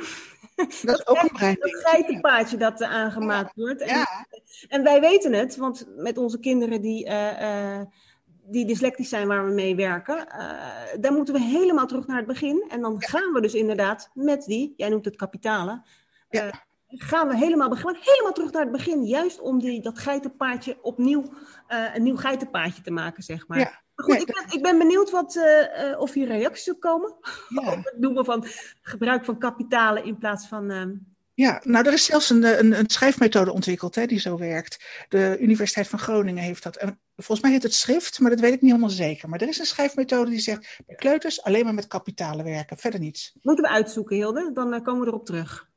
Dat 0.83 0.99
is 0.99 1.07
ook 1.07 1.23
een 1.23 1.33
breinding. 1.33 1.73
Dat 1.73 1.91
geitenpaadje 1.91 2.57
dat 2.57 2.81
uh, 2.81 2.91
aangemaakt 2.91 3.53
ja. 3.55 3.63
wordt. 3.63 3.81
En, 3.81 3.89
ja. 3.89 4.27
en, 4.69 4.83
wij 4.83 5.01
weten 5.01 5.33
het, 5.33 5.57
want 5.57 5.87
met 5.97 6.19
onze 6.19 6.39
kinderen 6.39 6.81
die... 6.81 7.07
Uh, 7.07 7.41
uh, 7.41 7.81
die 8.43 8.67
dyslectisch 8.67 9.09
zijn 9.09 9.29
waar 9.29 9.47
we 9.47 9.53
mee 9.53 9.77
werken, 9.77 10.17
uh, 10.17 10.53
daar 11.01 11.13
moeten 11.13 11.35
we 11.35 11.41
helemaal 11.41 11.87
terug 11.87 12.07
naar 12.07 12.17
het 12.17 12.27
begin. 12.27 12.65
En 12.69 12.81
dan 12.81 12.97
ja. 12.99 13.09
gaan 13.09 13.33
we 13.33 13.41
dus 13.41 13.55
inderdaad 13.55 14.11
met 14.15 14.45
die, 14.45 14.75
jij 14.77 14.89
noemt 14.89 15.05
het 15.05 15.17
kapitalen, 15.17 15.85
uh, 16.31 16.41
ja. 16.41 16.53
gaan 16.89 17.29
we 17.29 17.37
helemaal 17.37 17.69
beginnen. 17.69 18.03
Helemaal 18.03 18.33
terug 18.33 18.53
naar 18.53 18.63
het 18.63 18.73
begin. 18.73 19.05
Juist 19.05 19.41
om 19.41 19.59
die, 19.59 19.83
dat 19.83 19.99
geitenpaadje 19.99 20.79
opnieuw 20.83 21.23
uh, 21.69 21.95
een 21.95 22.03
nieuw 22.03 22.17
geitenpaadje 22.17 22.83
te 22.83 22.91
maken, 22.91 23.23
zeg 23.23 23.49
maar. 23.49 23.59
Ja. 23.59 23.81
Maar 23.95 24.07
goed, 24.07 24.21
ik, 24.21 24.35
ben, 24.35 24.57
ik 24.57 24.63
ben 24.63 24.79
benieuwd 24.79 25.11
wat, 25.11 25.41
of 25.99 26.13
hier 26.13 26.27
reacties 26.27 26.71
op 26.71 26.81
komen. 26.81 27.15
Ja. 27.49 27.73
Op 27.73 27.85
het 27.91 27.99
noemen 27.99 28.25
van 28.25 28.45
gebruik 28.83 29.25
van 29.25 29.39
kapitalen 29.39 30.05
in 30.05 30.19
plaats 30.19 30.47
van. 30.47 30.71
Ja, 31.41 31.61
nou 31.65 31.87
er 31.87 31.93
is 31.93 32.05
zelfs 32.05 32.31
een, 32.31 32.59
een, 32.59 32.79
een 32.79 32.91
schrijfmethode 32.91 33.53
ontwikkeld 33.53 33.95
hè, 33.95 34.07
die 34.07 34.19
zo 34.19 34.39
werkt. 34.39 35.05
De 35.09 35.37
Universiteit 35.41 35.89
van 35.89 35.99
Groningen 35.99 36.43
heeft 36.43 36.63
dat. 36.63 36.77
En 36.77 37.01
volgens 37.17 37.41
mij 37.41 37.51
heet 37.51 37.63
het 37.63 37.75
schrift, 37.75 38.21
maar 38.21 38.31
dat 38.31 38.41
weet 38.41 38.53
ik 38.53 38.61
niet 38.61 38.71
helemaal 38.71 38.91
zeker. 38.95 39.29
Maar 39.29 39.41
er 39.41 39.49
is 39.49 39.59
een 39.59 39.67
schrijfmethode 39.67 40.31
die 40.31 40.39
zegt, 40.39 40.81
bij 40.87 40.97
kleuters 40.97 41.43
alleen 41.43 41.65
maar 41.65 41.75
met 41.75 41.87
kapitalen 41.87 42.45
werken, 42.45 42.77
verder 42.77 43.01
niets. 43.01 43.33
moeten 43.43 43.65
we 43.65 43.71
uitzoeken, 43.71 44.17
Hilde. 44.17 44.51
Dan 44.53 44.73
eh, 44.75 44.83
komen 44.83 45.01
we 45.01 45.07
erop 45.07 45.27
terug. 45.27 45.69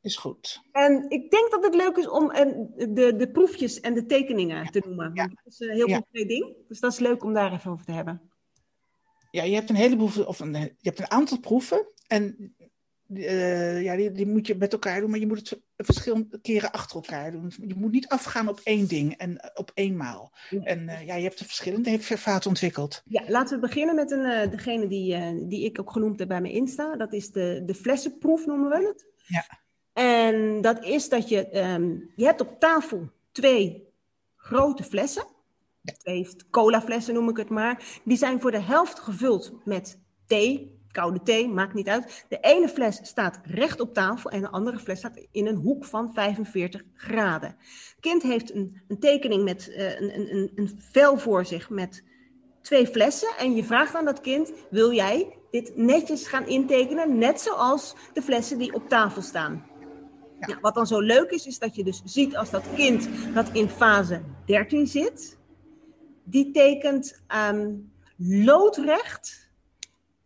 Is 0.00 0.16
goed. 0.16 0.60
En 0.72 1.04
ik 1.08 1.30
denk 1.30 1.50
dat 1.50 1.64
het 1.64 1.74
leuk 1.74 1.96
is 1.96 2.08
om 2.08 2.30
eh, 2.30 2.46
de, 2.94 3.16
de 3.16 3.30
proefjes 3.32 3.80
en 3.80 3.94
de 3.94 4.06
tekeningen 4.06 4.70
te 4.70 4.82
noemen. 4.86 5.10
Ja. 5.14 5.26
Dat 5.26 5.52
is 5.52 5.60
een 5.60 5.70
heel 5.74 5.88
Ja. 5.88 5.96
concreet 6.00 6.28
ding. 6.28 6.56
Dus 6.68 6.80
dat 6.80 6.92
is 6.92 6.98
leuk 6.98 7.24
om 7.24 7.32
daar 7.32 7.52
even 7.52 7.70
over 7.70 7.84
te 7.84 7.92
hebben. 7.92 8.30
Ja, 9.30 9.42
je 9.42 9.54
hebt 9.54 9.70
een 9.70 9.76
heleboel, 9.76 10.24
of 10.24 10.40
een, 10.40 10.52
je 10.52 10.74
hebt 10.88 10.98
een 10.98 11.10
aantal 11.10 11.40
proeven. 11.40 11.86
En 12.06 12.54
eh, 13.14 13.82
ja, 13.82 13.96
die, 13.96 14.12
die 14.12 14.26
moet 14.26 14.46
je 14.46 14.54
met 14.54 14.72
elkaar 14.72 15.00
doen, 15.00 15.10
maar 15.10 15.18
je 15.18 15.26
moet 15.26 15.50
het 15.50 15.60
verschillende 15.76 16.40
keren 16.40 16.72
achter 16.72 16.96
elkaar 16.96 17.30
doen. 17.30 17.52
Je 17.66 17.74
moet 17.74 17.92
niet 17.92 18.08
afgaan 18.08 18.48
op 18.48 18.60
één 18.62 18.88
ding 18.88 19.16
en 19.16 19.38
eh, 19.38 19.50
op 19.54 19.70
eenmaal. 19.74 20.32
Ja. 20.50 20.62
En 20.62 20.88
eh, 20.88 21.06
ja, 21.06 21.14
je 21.14 21.22
hebt 21.22 21.38
de 21.38 21.44
verschillende 21.44 21.98
vaten 22.00 22.48
ontwikkeld. 22.48 23.02
Ja, 23.04 23.22
laten 23.26 23.60
we 23.60 23.66
beginnen 23.66 23.94
met 23.94 24.10
een, 24.10 24.50
degene 24.50 24.86
die, 24.86 25.46
die 25.48 25.64
ik 25.64 25.80
ook 25.80 25.92
genoemd 25.92 26.18
heb 26.18 26.28
bij 26.28 26.40
mijn 26.40 26.54
Insta. 26.54 26.96
Dat 26.96 27.12
is 27.12 27.30
de, 27.30 27.62
de 27.66 27.74
flessenproef, 27.74 28.46
noemen 28.46 28.68
we 28.68 28.86
het. 28.86 29.06
Ja. 29.26 29.44
En 29.92 30.60
dat 30.60 30.84
is 30.84 31.08
dat 31.08 31.28
je, 31.28 31.48
ehm, 31.48 31.90
je 32.16 32.24
hebt 32.24 32.40
op 32.40 32.56
tafel 32.58 33.10
twee 33.32 33.88
grote 34.36 34.84
flessen. 34.84 35.24
Twee 35.98 36.28
colaflessen 36.50 37.14
noem 37.14 37.28
ik 37.28 37.36
het 37.36 37.48
maar. 37.48 38.00
Die 38.04 38.16
zijn 38.16 38.40
voor 38.40 38.50
de 38.50 38.60
helft 38.60 38.98
gevuld 38.98 39.52
met 39.64 39.98
thee, 40.26 40.80
koude 40.92 41.22
thee, 41.22 41.48
maakt 41.48 41.74
niet 41.74 41.88
uit. 41.88 42.24
De 42.28 42.38
ene 42.40 42.68
fles 42.68 43.00
staat 43.02 43.40
recht 43.44 43.80
op 43.80 43.94
tafel 43.94 44.30
en 44.30 44.40
de 44.40 44.50
andere 44.50 44.78
fles 44.78 44.98
staat 44.98 45.26
in 45.30 45.46
een 45.46 45.56
hoek 45.56 45.84
van 45.84 46.12
45 46.12 46.82
graden. 46.94 47.56
Het 47.58 47.96
kind 48.00 48.22
heeft 48.22 48.54
een, 48.54 48.82
een 48.88 48.98
tekening 48.98 49.44
met 49.44 49.68
eh, 49.68 50.00
een, 50.00 50.20
een, 50.20 50.52
een, 50.54 50.80
vel 50.90 51.18
voor 51.18 51.44
zich 51.44 51.70
met 51.70 52.04
twee 52.62 52.86
flessen. 52.86 53.34
En 53.38 53.54
je 53.54 53.64
vraagt 53.64 53.94
aan 53.94 54.04
dat 54.04 54.20
kind, 54.20 54.52
wil 54.70 54.92
jij 54.92 55.36
dit 55.50 55.76
netjes 55.76 56.26
gaan 56.26 56.46
intekenen, 56.46 57.18
net 57.18 57.40
zoals 57.40 57.94
de 58.12 58.22
flessen 58.22 58.58
die 58.58 58.74
op 58.74 58.88
tafel 58.88 59.22
staan? 59.22 59.66
Ja. 60.40 60.46
Nou, 60.46 60.60
wat 60.60 60.74
dan 60.74 60.86
zo 60.86 61.00
leuk 61.00 61.30
is, 61.30 61.46
is 61.46 61.58
dat 61.58 61.74
je 61.74 61.84
dus 61.84 62.02
ziet 62.04 62.36
als 62.36 62.50
dat 62.50 62.64
kind 62.74 63.08
dat 63.34 63.48
in 63.52 63.68
fase 63.68 64.20
13 64.46 64.86
zit, 64.86 65.38
die 66.24 66.50
tekent 66.50 67.22
ehm, 67.26 67.70
loodrecht 68.16 69.50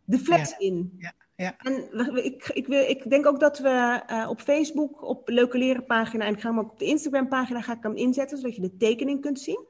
de 0.06 0.18
fles 0.18 0.54
in. 0.58 0.94
Ja, 0.98 1.12
ja. 1.36 1.56
En 1.58 2.06
ik, 2.24 2.48
ik, 2.48 2.66
wil, 2.66 2.88
ik 2.88 3.10
denk 3.10 3.26
ook 3.26 3.40
dat 3.40 3.58
we 3.58 4.02
eh, 4.06 4.26
op 4.28 4.40
Facebook, 4.40 5.02
op 5.02 5.28
Leuke 5.28 5.58
Leren 5.58 5.86
pagina, 5.86 6.24
en 6.24 6.34
ik 6.34 6.40
ga 6.40 6.48
hem 6.48 6.58
ook 6.58 6.70
op 6.70 6.78
de 6.78 6.84
Instagram 6.84 7.28
pagina 7.28 7.60
ga 7.60 7.72
ik 7.72 7.82
hem 7.82 7.96
inzetten, 7.96 8.38
zodat 8.38 8.56
je 8.56 8.62
de 8.62 8.76
tekening 8.76 9.20
kunt 9.20 9.40
zien. 9.40 9.66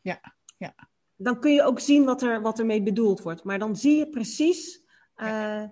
Ja, 0.00 0.20
ja. 0.58 0.74
Dan 1.16 1.40
kun 1.40 1.52
je 1.52 1.62
ook 1.62 1.80
zien 1.80 2.04
wat 2.04 2.22
er, 2.22 2.40
wat 2.42 2.58
ermee 2.58 2.82
bedoeld 2.82 3.22
wordt. 3.22 3.44
Maar 3.44 3.58
dan 3.58 3.76
zie 3.76 3.96
je 3.96 4.08
precies, 4.08 4.84
eh, 5.14 5.64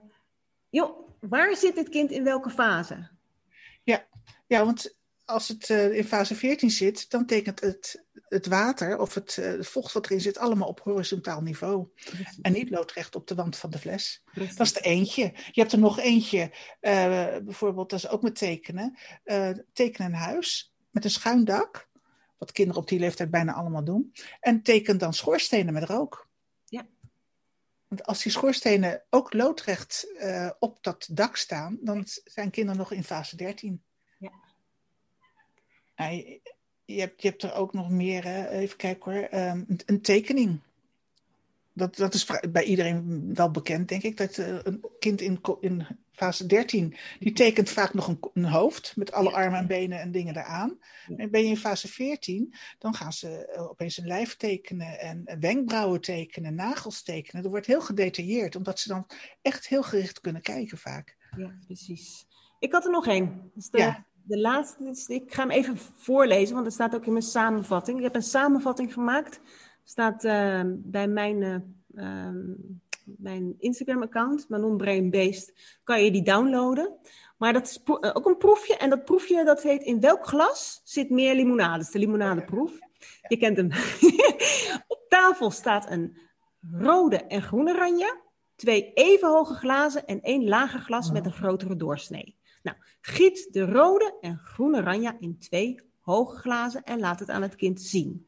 joh, 0.68 1.08
waar 1.20 1.56
zit 1.56 1.74
dit 1.74 1.88
kind 1.88 2.10
in 2.10 2.24
welke 2.24 2.50
fase? 2.50 3.08
Ja, 4.48 4.64
want 4.64 4.97
als 5.28 5.48
het 5.48 5.70
eh, 5.70 5.96
in 5.96 6.04
fase 6.04 6.34
14 6.34 6.70
zit, 6.70 7.10
dan 7.10 7.26
tekent 7.26 7.60
het, 7.60 8.04
het 8.28 8.46
water 8.46 8.98
of 8.98 9.14
het, 9.14 9.38
eh, 9.38 9.46
het 9.46 9.66
vocht 9.66 9.92
wat 9.92 10.06
erin 10.06 10.20
zit 10.20 10.38
allemaal 10.38 10.68
op 10.68 10.80
horizontaal 10.80 11.40
niveau. 11.40 11.88
En 12.42 12.52
niet 12.52 12.70
loodrecht 12.70 13.16
op 13.16 13.26
de 13.26 13.34
wand 13.34 13.56
van 13.56 13.70
de 13.70 13.78
fles. 13.78 14.22
Dat 14.32 14.66
is 14.66 14.76
er 14.76 14.82
eentje. 14.82 15.22
Je 15.22 15.60
hebt 15.60 15.72
er 15.72 15.78
nog 15.78 15.98
eentje, 15.98 16.52
eh, 16.80 17.36
bijvoorbeeld, 17.44 17.90
dat 17.90 17.98
is 17.98 18.08
ook 18.08 18.22
met 18.22 18.36
tekenen. 18.36 18.98
eh 19.24 19.50
teken 19.72 20.04
een 20.04 20.14
huis 20.14 20.74
met 20.90 21.04
een 21.04 21.10
schuin 21.10 21.44
dak. 21.44 21.88
Wat 22.38 22.52
kinderen 22.52 22.82
op 22.82 22.88
die 22.88 22.98
leeftijd 22.98 23.30
bijna 23.30 23.52
allemaal 23.52 23.84
doen. 23.84 24.12
En 24.40 24.62
teken 24.62 24.98
dan 24.98 25.14
schoorstenen 25.14 25.72
met 25.72 25.84
rook. 25.84 26.28
Ja. 26.64 26.86
Want 27.88 28.04
als 28.04 28.22
die 28.22 28.32
schoorstenen 28.32 29.02
ook 29.10 29.32
loodrecht 29.32 30.06
op 30.58 30.82
dat 30.82 31.08
dak 31.10 31.36
staan, 31.36 31.78
dan 31.80 32.04
zijn 32.24 32.50
kinderen 32.50 32.78
nog 32.78 32.92
in 32.92 33.04
fase 33.04 33.36
13. 33.36 33.82
Nou, 35.98 36.12
je, 36.14 36.40
je 36.84 37.00
hebt, 37.00 37.22
je 37.22 37.28
hebt 37.28 37.42
er 37.42 37.54
ook 37.54 37.72
nog 37.72 37.90
meer, 37.90 38.24
hè. 38.24 38.48
even 38.48 38.76
kijken 38.76 39.12
hoor, 39.12 39.22
ehm, 39.22 39.64
een, 39.68 39.80
een 39.86 40.00
tekening. 40.00 40.60
Dat, 41.72 41.96
dat 41.96 42.14
is 42.14 42.26
bij 42.50 42.64
iedereen 42.64 43.30
wel 43.34 43.50
bekend, 43.50 43.88
denk 43.88 44.02
ik. 44.02 44.16
Dat 44.16 44.38
eh, 44.38 44.58
een 44.62 44.84
kind 44.98 45.20
in, 45.20 45.40
in 45.60 45.86
fase 46.12 46.46
13, 46.46 46.96
die 47.18 47.32
tekent 47.32 47.70
vaak 47.70 47.94
nog 47.94 48.08
een, 48.08 48.18
een 48.32 48.44
hoofd 48.44 48.96
met 48.96 49.12
alle 49.12 49.30
Ja. 49.30 49.36
armen 49.36 49.58
en 49.58 49.66
benen 49.66 50.00
en 50.00 50.12
dingen 50.12 50.36
eraan. 50.36 50.78
En 51.16 51.30
ben 51.30 51.42
je 51.42 51.48
in 51.48 51.56
fase 51.56 51.88
14, 51.88 52.54
dan 52.78 52.94
gaan 52.94 53.12
ze 53.12 53.46
eh, 53.46 53.62
opeens 53.62 53.96
een 53.98 54.06
lijf 54.06 54.36
tekenen 54.36 55.00
en 55.00 55.22
en 55.24 55.40
wenkbrauwen 55.40 56.00
tekenen, 56.00 56.54
nagels 56.54 57.02
tekenen. 57.02 57.42
Dat 57.42 57.50
wordt 57.50 57.66
heel 57.66 57.80
gedetailleerd, 57.80 58.56
omdat 58.56 58.80
ze 58.80 58.88
dan 58.88 59.06
echt 59.42 59.68
heel 59.68 59.82
gericht 59.82 60.20
kunnen 60.20 60.42
kijken 60.42 60.78
vaak. 60.78 61.16
Ja, 61.36 61.58
precies. 61.66 62.26
Ik 62.58 62.72
had 62.72 62.84
er 62.84 62.90
nog 62.90 63.06
één. 63.06 63.50
Dus 63.54 63.70
de, 63.70 63.78
Ja. 63.78 64.06
De 64.28 64.38
laatste, 64.38 64.84
is- 64.84 65.06
ik 65.06 65.34
ga 65.34 65.42
hem 65.42 65.50
even 65.50 65.76
voorlezen, 65.76 66.54
want 66.54 66.66
het 66.66 66.74
staat 66.74 66.94
ook 66.94 67.06
in 67.06 67.12
mijn 67.12 67.24
samenvatting. 67.24 67.96
Ik 67.98 68.02
heb 68.04 68.14
een 68.14 68.22
samenvatting 68.22 68.92
gemaakt. 68.92 69.40
staat 69.84 70.24
eh, 70.24 70.60
bij 70.66 71.08
mijn, 71.08 71.42
eh, 71.42 71.54
ehm, 71.94 72.36
mijn 73.04 73.54
Instagram-account, 73.58 74.48
Manon 74.48 74.76
Brain 74.76 75.10
Beest, 75.10 75.52
kan 75.84 76.04
je 76.04 76.10
die 76.10 76.22
downloaden. 76.22 76.98
Maar 77.36 77.52
dat 77.52 77.66
is 77.66 77.82
eh, 77.84 78.10
ook 78.12 78.26
een 78.26 78.36
proefje. 78.36 78.76
En 78.76 78.90
dat 78.90 79.04
proefje 79.04 79.44
dat 79.44 79.62
heet 79.62 79.82
In 79.82 80.00
welk 80.00 80.26
glas 80.26 80.80
zit 80.84 81.10
meer 81.10 81.34
limonade? 81.34 81.76
Dat 81.76 81.86
is 81.86 81.92
de 81.92 81.98
limonadeproef. 81.98 82.78
Je 83.28 83.36
kent 83.36 83.56
hem. 83.56 83.70
Op 84.94 85.04
tafel 85.08 85.50
staat 85.50 85.90
een 85.90 86.16
rode 86.72 87.16
en 87.16 87.42
groene 87.42 87.74
ranja. 87.74 88.20
Twee 88.56 88.92
even 88.92 89.28
hoge 89.28 89.54
glazen 89.54 90.06
en 90.06 90.20
één 90.20 90.48
lager 90.48 90.80
glas 90.80 91.10
met 91.10 91.26
een 91.26 91.32
grotere 91.32 91.76
doorsnee. 91.76 92.38
Nou, 92.62 92.76
giet 93.00 93.48
de 93.50 93.64
rode 93.64 94.16
en 94.20 94.38
groene 94.38 94.80
ranja 94.80 95.16
in 95.18 95.38
twee 95.38 95.80
hoge 96.00 96.36
glazen 96.36 96.84
en 96.84 97.00
laat 97.00 97.20
het 97.20 97.30
aan 97.30 97.42
het 97.42 97.56
kind 97.56 97.80
zien. 97.80 98.26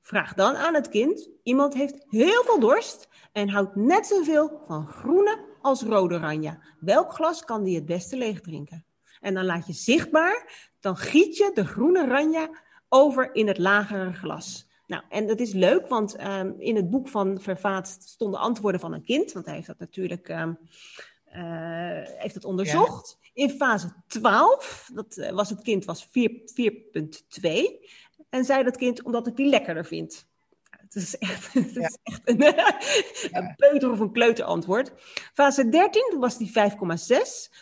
Vraag 0.00 0.34
dan 0.34 0.56
aan 0.56 0.74
het 0.74 0.88
kind: 0.88 1.30
iemand 1.42 1.74
heeft 1.74 2.04
heel 2.08 2.42
veel 2.44 2.60
dorst 2.60 3.08
en 3.32 3.48
houdt 3.48 3.76
net 3.76 4.06
zoveel 4.06 4.62
van 4.66 4.86
groene 4.86 5.44
als 5.60 5.82
rode 5.82 6.16
ranja. 6.16 6.58
Welk 6.80 7.12
glas 7.12 7.44
kan 7.44 7.62
die 7.64 7.74
het 7.74 7.86
beste 7.86 8.16
leeg 8.16 8.40
drinken? 8.40 8.84
En 9.20 9.34
dan 9.34 9.44
laat 9.44 9.66
je 9.66 9.72
zichtbaar, 9.72 10.70
dan 10.80 10.96
giet 10.96 11.36
je 11.36 11.50
de 11.54 11.64
groene 11.64 12.06
ranja 12.06 12.50
over 12.88 13.34
in 13.34 13.46
het 13.46 13.58
lagere 13.58 14.12
glas. 14.12 14.66
Nou, 14.86 15.02
en 15.08 15.26
dat 15.26 15.40
is 15.40 15.52
leuk, 15.52 15.88
want 15.88 16.16
ehm, 16.16 16.52
in 16.58 16.76
het 16.76 16.90
boek 16.90 17.08
van 17.08 17.40
Vervaat 17.40 17.88
stonden 17.88 18.40
antwoorden 18.40 18.80
van 18.80 18.92
een 18.92 19.04
kind, 19.04 19.32
want 19.32 19.46
hij 19.46 19.54
heeft 19.54 19.66
dat 19.66 19.78
natuurlijk 19.78 20.28
ehm, 20.28 20.52
eh, 21.24 21.42
heeft 22.18 22.34
het 22.34 22.44
onderzocht. 22.44 23.18
In 23.38 23.50
fase 23.50 23.92
12, 24.06 24.90
dat 24.94 25.16
eh, 25.16 25.30
was 25.30 25.50
het 25.50 25.62
kind 25.62 25.84
was 25.84 26.08
4 26.10 26.30
4.2, 26.30 27.50
en 28.28 28.44
zei 28.44 28.64
dat 28.64 28.76
kind 28.76 29.02
omdat 29.02 29.26
ik 29.26 29.36
die 29.36 29.46
lekkerder 29.48 29.84
vind. 29.84 30.26
Het 30.70 30.94
is 30.94 31.18
echt, 31.18 31.52
het 31.52 31.74
Ja. 31.74 31.80
is 31.86 31.98
echt 32.02 32.20
een, 32.24 32.42
een 33.42 33.54
peuter 33.56 33.90
of 33.90 33.98
een 34.00 34.12
kleuter 34.12 34.44
antwoord. 34.44 34.92
Fase 35.34 35.68
13, 35.68 36.06
toen 36.10 36.20
was 36.20 36.38
die 36.38 36.48
5,6. 36.48 36.54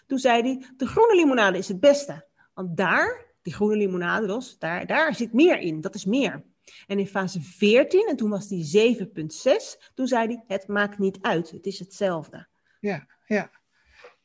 Toen 0.07 0.19
zei 0.19 0.43
hij, 0.43 0.67
de 0.77 0.87
groene 0.87 1.15
limonade 1.15 1.59
is 1.59 1.69
het 1.69 1.81
beste. 1.81 2.27
Want 2.55 2.77
daar, 2.77 3.35
die 3.43 3.55
groene 3.55 3.77
limonade 3.77 4.27
dus, 4.27 4.59
daar, 4.59 4.87
daar 4.87 5.15
zit 5.15 5.33
meer 5.33 5.59
in. 5.59 5.81
Dat 5.81 5.95
is 5.95 6.05
meer. 6.05 6.45
En 6.87 6.99
in 6.99 7.07
fase 7.07 7.41
14, 7.41 8.07
en 8.09 8.17
toen 8.17 8.31
was 8.31 8.49
die 8.49 8.97
7,6. 8.99 9.13
Toen 9.95 10.07
zei 10.07 10.27
hij, 10.27 10.45
het 10.47 10.69
maakt 10.69 10.99
niet 10.99 11.19
uit. 11.21 11.51
Het 11.51 11.67
is 11.67 11.79
hetzelfde. 11.79 12.47
Ja, 12.81 13.07
ja. 13.27 13.51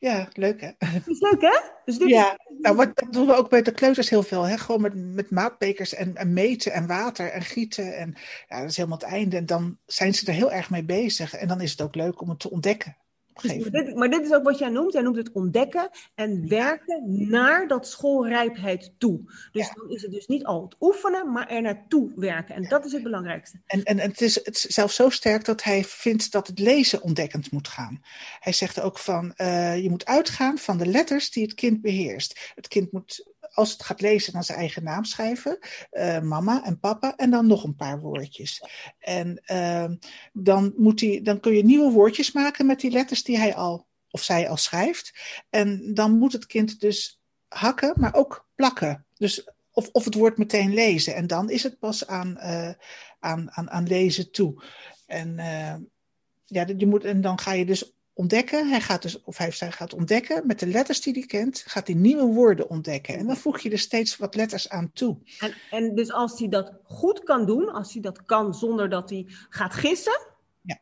Ja, 0.02 0.28
leuk 0.32 0.60
hè? 0.60 0.70
Dat 0.78 1.06
is 1.06 1.20
leuk, 1.20 1.40
hè? 1.40 1.60
Dus 1.84 1.98
dit 1.98 2.08
Ja, 2.08 2.38
nou, 2.58 2.76
wat, 2.76 2.90
dat 2.94 3.12
doen 3.12 3.26
we 3.26 3.34
ook 3.34 3.50
bij 3.50 3.62
de 3.62 3.72
kleuters 3.72 4.10
heel 4.10 4.22
veel. 4.22 4.42
Hè? 4.42 4.58
Gewoon 4.58 4.80
met, 4.80 4.94
met 4.94 5.30
maatbekers 5.30 5.94
en, 5.94 6.16
en 6.16 6.32
meten 6.32 6.72
en 6.72 6.86
water 6.86 7.30
en 7.30 7.42
gieten. 7.42 7.96
En 7.96 8.14
ja, 8.48 8.60
dat 8.60 8.70
is 8.70 8.76
helemaal 8.76 8.98
het 8.98 9.06
einde. 9.06 9.36
En 9.36 9.46
dan 9.46 9.78
zijn 9.86 10.14
ze 10.14 10.26
er 10.26 10.32
heel 10.32 10.52
erg 10.52 10.70
mee 10.70 10.84
bezig. 10.84 11.34
En 11.34 11.48
dan 11.48 11.60
is 11.60 11.70
het 11.70 11.80
ook 11.80 11.94
leuk 11.94 12.20
om 12.20 12.28
het 12.28 12.38
te 12.38 12.50
ontdekken. 12.50 12.96
Maar, 13.34 13.70
dit, 13.70 13.94
maar 13.94 14.10
dit 14.10 14.24
is 14.24 14.32
ook 14.32 14.42
wat 14.42 14.58
jij 14.58 14.68
noemt. 14.68 14.92
Jij 14.92 15.02
noemt 15.02 15.16
het 15.16 15.32
ontdekken 15.32 15.90
en 16.14 16.48
werken 16.48 17.02
naar 17.30 17.68
dat 17.68 17.86
schoolrijpheid 17.88 18.92
toe. 18.98 19.20
Dus 19.52 19.66
Ja. 19.66 19.72
dan 19.74 19.90
is 19.90 20.02
het 20.02 20.10
dus 20.12 20.26
niet 20.26 20.44
al 20.44 20.62
het 20.62 20.76
oefenen, 20.80 21.32
maar 21.32 21.48
er 21.48 21.62
naartoe 21.62 22.12
werken. 22.16 22.54
En 22.54 22.62
dat 22.68 22.84
is 22.84 22.92
het 22.92 23.02
belangrijkste. 23.02 23.60
En, 23.66 23.84
en 23.84 23.98
het 23.98 24.20
is 24.20 24.34
het 24.34 24.54
is 24.54 24.60
zelfs 24.60 24.94
zo 24.96 25.08
sterk 25.10 25.44
dat 25.44 25.62
hij 25.62 25.84
vindt 25.84 26.32
dat 26.32 26.46
het 26.46 26.58
lezen 26.58 27.02
ontdekkend 27.02 27.50
moet 27.50 27.68
gaan. 27.68 28.00
Hij 28.40 28.52
zegt 28.52 28.80
ook 28.80 28.98
van, 28.98 29.32
eh, 29.34 29.82
je 29.82 29.90
moet 29.90 30.06
uitgaan 30.06 30.58
van 30.58 30.78
de 30.78 30.86
letters 30.86 31.30
die 31.30 31.42
het 31.42 31.54
kind 31.54 31.80
beheerst. 31.80 32.52
Het 32.54 32.68
kind 32.68 32.92
moet 32.92 33.31
als 33.52 33.72
het 33.72 33.82
gaat 33.82 34.00
lezen, 34.00 34.32
dan 34.32 34.44
zijn 34.44 34.58
eigen 34.58 34.84
naam 34.84 35.04
schrijven. 35.04 35.58
Uh, 35.92 36.20
mama 36.20 36.64
en 36.64 36.78
papa. 36.78 37.16
En 37.16 37.30
dan 37.30 37.46
nog 37.46 37.64
een 37.64 37.76
paar 37.76 38.00
woordjes. 38.00 38.64
En 38.98 39.42
uh, 39.52 39.90
dan, 40.32 40.72
moet 40.76 41.00
hij, 41.00 41.20
dan 41.22 41.40
kun 41.40 41.54
je 41.54 41.64
nieuwe 41.64 41.90
woordjes 41.90 42.32
maken 42.32 42.66
met 42.66 42.80
die 42.80 42.90
letters 42.90 43.22
die 43.22 43.38
hij 43.38 43.54
al 43.54 43.86
of 44.10 44.22
zij 44.22 44.48
al 44.48 44.56
schrijft. 44.56 45.12
En 45.50 45.94
dan 45.94 46.18
moet 46.18 46.32
het 46.32 46.46
kind 46.46 46.80
dus 46.80 47.20
hakken, 47.48 47.92
maar 47.96 48.14
ook 48.14 48.48
plakken. 48.54 49.06
Dus 49.14 49.48
of, 49.70 49.88
of 49.92 50.04
het 50.04 50.14
woord 50.14 50.38
meteen 50.38 50.74
lezen. 50.74 51.14
En 51.14 51.26
dan 51.26 51.50
is 51.50 51.62
het 51.62 51.78
pas 51.78 52.06
aan, 52.06 52.36
uh, 52.38 52.70
aan, 53.18 53.50
aan, 53.50 53.70
aan 53.70 53.86
lezen 53.86 54.30
toe. 54.30 54.62
En, 55.06 55.28
uh, 55.38 55.74
ja, 56.44 56.66
je 56.76 56.86
moet, 56.86 57.04
en 57.04 57.20
dan 57.20 57.38
ga 57.38 57.52
je 57.52 57.66
dus 57.66 57.92
ontdekken. 58.14 58.68
Hij 58.68 58.80
gaat 58.80 59.02
dus, 59.02 59.22
of 59.22 59.36
hij, 59.36 59.52
gaat 59.52 59.94
ontdekken 59.94 60.46
met 60.46 60.58
de 60.58 60.66
letters 60.66 61.00
die 61.00 61.12
hij 61.12 61.26
kent, 61.26 61.62
gaat 61.66 61.86
hij 61.86 61.96
nieuwe 61.96 62.26
woorden 62.26 62.70
ontdekken. 62.70 63.16
En 63.16 63.26
dan 63.26 63.36
voeg 63.36 63.60
je 63.60 63.70
er 63.70 63.78
steeds 63.78 64.16
wat 64.16 64.34
letters 64.34 64.68
aan 64.68 64.92
toe. 64.92 65.18
En, 65.38 65.54
en 65.70 65.94
dus 65.94 66.12
als 66.12 66.38
hij 66.38 66.48
dat 66.48 66.72
goed 66.84 67.22
kan 67.22 67.46
doen, 67.46 67.72
als 67.72 67.92
hij 67.92 68.02
dat 68.02 68.24
kan 68.24 68.54
zonder 68.54 68.88
dat 68.88 69.10
hij 69.10 69.24
gaat 69.48 69.74
gissen, 69.74 70.26
ja. 70.60 70.80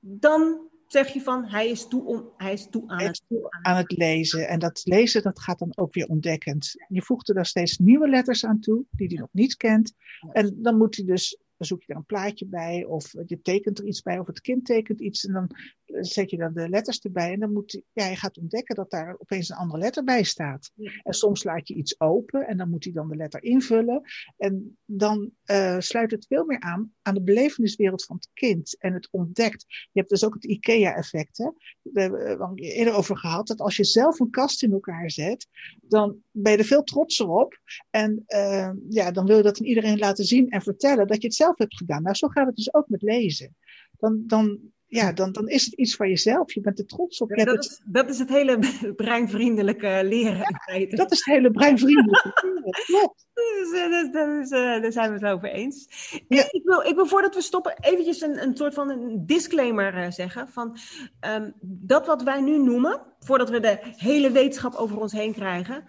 dan 0.00 0.68
zeg 0.86 1.12
je 1.12 1.20
van 1.20 1.44
hij 1.44 1.68
is 1.68 1.88
toe, 1.88 2.04
om, 2.04 2.32
hij 2.36 2.52
is 2.52 2.66
toe 2.70 2.82
aan, 2.88 2.96
Hij 2.96 3.06
het, 3.06 3.14
is 3.14 3.22
toe 3.28 3.48
aan 3.62 3.76
het 3.76 3.92
lezen. 3.92 4.48
En 4.48 4.58
dat 4.58 4.80
lezen, 4.84 5.22
dat 5.22 5.40
gaat 5.40 5.58
dan 5.58 5.72
ook 5.76 5.94
weer 5.94 6.06
ontdekkend. 6.06 6.84
Je 6.88 7.02
voegt 7.02 7.28
er 7.28 7.34
daar 7.34 7.46
steeds 7.46 7.78
nieuwe 7.78 8.08
letters 8.08 8.44
aan 8.44 8.60
toe, 8.60 8.84
die 8.90 9.06
hij 9.06 9.16
nog 9.16 9.28
niet 9.32 9.56
kent. 9.56 9.92
En 10.32 10.62
dan 10.62 10.76
moet 10.76 10.96
hij 10.96 11.04
dus, 11.04 11.38
dan 11.56 11.66
zoek 11.66 11.82
je 11.82 11.92
er 11.92 11.98
een 11.98 12.04
plaatje 12.04 12.46
bij, 12.46 12.84
of 12.84 13.12
je 13.26 13.40
tekent 13.42 13.78
er 13.78 13.84
iets 13.84 14.02
bij, 14.02 14.18
of 14.18 14.26
het 14.26 14.40
kind 14.40 14.64
tekent 14.64 15.00
iets. 15.00 15.24
En 15.24 15.32
dan 15.32 15.50
zet 15.86 16.30
je 16.30 16.36
dan 16.36 16.52
de 16.52 16.68
letters 16.68 17.00
erbij. 17.00 17.32
En 17.32 17.40
dan 17.40 17.52
moet 17.52 17.82
ja, 17.92 18.04
hij 18.04 18.16
gaat 18.16 18.38
ontdekken 18.38 18.74
dat 18.74 18.90
daar 18.90 19.14
opeens 19.18 19.48
een 19.48 19.56
andere 19.56 19.78
letter 19.78 20.04
bij 20.04 20.22
staat. 20.22 20.70
Ja. 20.74 20.90
En 21.02 21.12
soms 21.12 21.44
laat 21.44 21.68
je 21.68 21.74
iets 21.74 22.00
open 22.00 22.46
en 22.46 22.56
dan 22.56 22.70
moet 22.70 22.84
hij 22.84 22.92
dan 22.92 23.08
de 23.08 23.16
letter 23.16 23.42
invullen. 23.42 24.02
En 24.36 24.78
dan 24.84 25.30
uh, 25.50 25.78
sluit 25.78 26.10
het 26.10 26.26
veel 26.26 26.44
meer 26.44 26.60
aan 26.60 26.92
aan 27.02 27.14
de 27.14 27.22
beleveniswereld 27.22 28.04
van 28.04 28.16
het 28.16 28.28
kind. 28.32 28.76
En 28.78 28.92
het 28.92 29.08
ontdekt. 29.10 29.64
Je 29.68 29.98
hebt 29.98 30.08
dus 30.08 30.24
ook 30.24 30.34
het 30.34 30.44
IKEA-effect. 30.44 31.38
Hè? 31.38 31.50
We 31.82 32.00
hebben 32.00 32.48
het 32.48 32.60
eerder 32.60 32.94
over 32.94 33.16
gehad. 33.16 33.46
Dat 33.46 33.60
als 33.60 33.76
je 33.76 33.84
zelf 33.84 34.20
een 34.20 34.30
kast 34.30 34.62
in 34.62 34.72
elkaar 34.72 35.10
zet, 35.10 35.46
dan 35.80 36.16
ben 36.30 36.52
je 36.52 36.58
er 36.58 36.64
veel 36.64 36.82
trotser 36.82 37.28
op. 37.28 37.60
En 37.90 38.24
uh, 38.28 38.70
ja, 38.88 39.10
dan 39.10 39.26
wil 39.26 39.36
je 39.36 39.42
dat 39.42 39.58
aan 39.58 39.66
iedereen 39.66 39.98
laten 39.98 40.24
zien 40.24 40.48
en 40.50 40.62
vertellen 40.62 41.06
dat 41.06 41.20
je 41.20 41.26
het 41.26 41.36
zelf 41.36 41.45
hebt 41.54 41.76
gedaan. 41.76 42.02
Nou, 42.02 42.14
zo 42.14 42.28
gaat 42.28 42.46
het 42.46 42.56
dus 42.56 42.74
ook 42.74 42.88
met 42.88 43.02
lezen. 43.02 43.56
Dan, 43.98 44.22
dan 44.26 44.60
ja, 44.88 45.12
dan, 45.12 45.32
dan 45.32 45.48
is 45.48 45.64
het 45.64 45.74
iets 45.74 45.96
van 45.96 46.08
jezelf. 46.08 46.52
Je 46.52 46.60
bent 46.60 46.78
er 46.78 46.86
trots 46.86 47.20
op. 47.20 47.34
Ja, 47.34 47.44
dat, 47.44 47.64
is, 47.64 47.80
dat 47.84 48.08
is 48.08 48.18
het 48.18 48.28
hele 48.28 48.58
breinvriendelijke 48.96 50.00
leren. 50.04 50.56
Ja, 50.78 50.96
dat 50.96 51.12
is 51.12 51.18
het 51.24 51.34
hele 51.34 51.50
breinvriendelijke 51.50 52.32
leren. 52.42 52.70
Klopt. 52.84 53.26
Dus, 53.34 53.70
dus, 53.70 54.10
dus, 54.12 54.48
daar 54.50 54.92
zijn 54.92 55.08
we 55.08 55.26
het 55.26 55.34
over 55.34 55.48
eens. 55.48 55.88
Ja. 56.28 56.44
Ik, 56.50 56.62
wil, 56.64 56.80
ik 56.80 56.94
wil 56.94 57.06
voordat 57.06 57.34
we 57.34 57.40
stoppen 57.40 57.76
eventjes 57.80 58.20
een, 58.20 58.42
een 58.42 58.56
soort 58.56 58.74
van 58.74 58.90
een 58.90 59.26
disclaimer 59.26 59.94
uh, 59.94 60.10
zeggen. 60.10 60.48
Van, 60.48 60.76
um, 61.20 61.54
dat 61.60 62.06
wat 62.06 62.22
wij 62.22 62.40
nu 62.40 62.58
noemen, 62.58 63.02
voordat 63.18 63.50
we 63.50 63.60
de 63.60 63.78
hele 63.82 64.30
wetenschap 64.30 64.74
over 64.74 65.00
ons 65.00 65.12
heen 65.12 65.32
krijgen. 65.32 65.84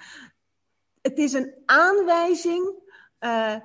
Het 1.01 1.17
is 1.17 1.33
een 1.33 1.53
aanwijzing 1.65 2.73
uh, 3.19 3.55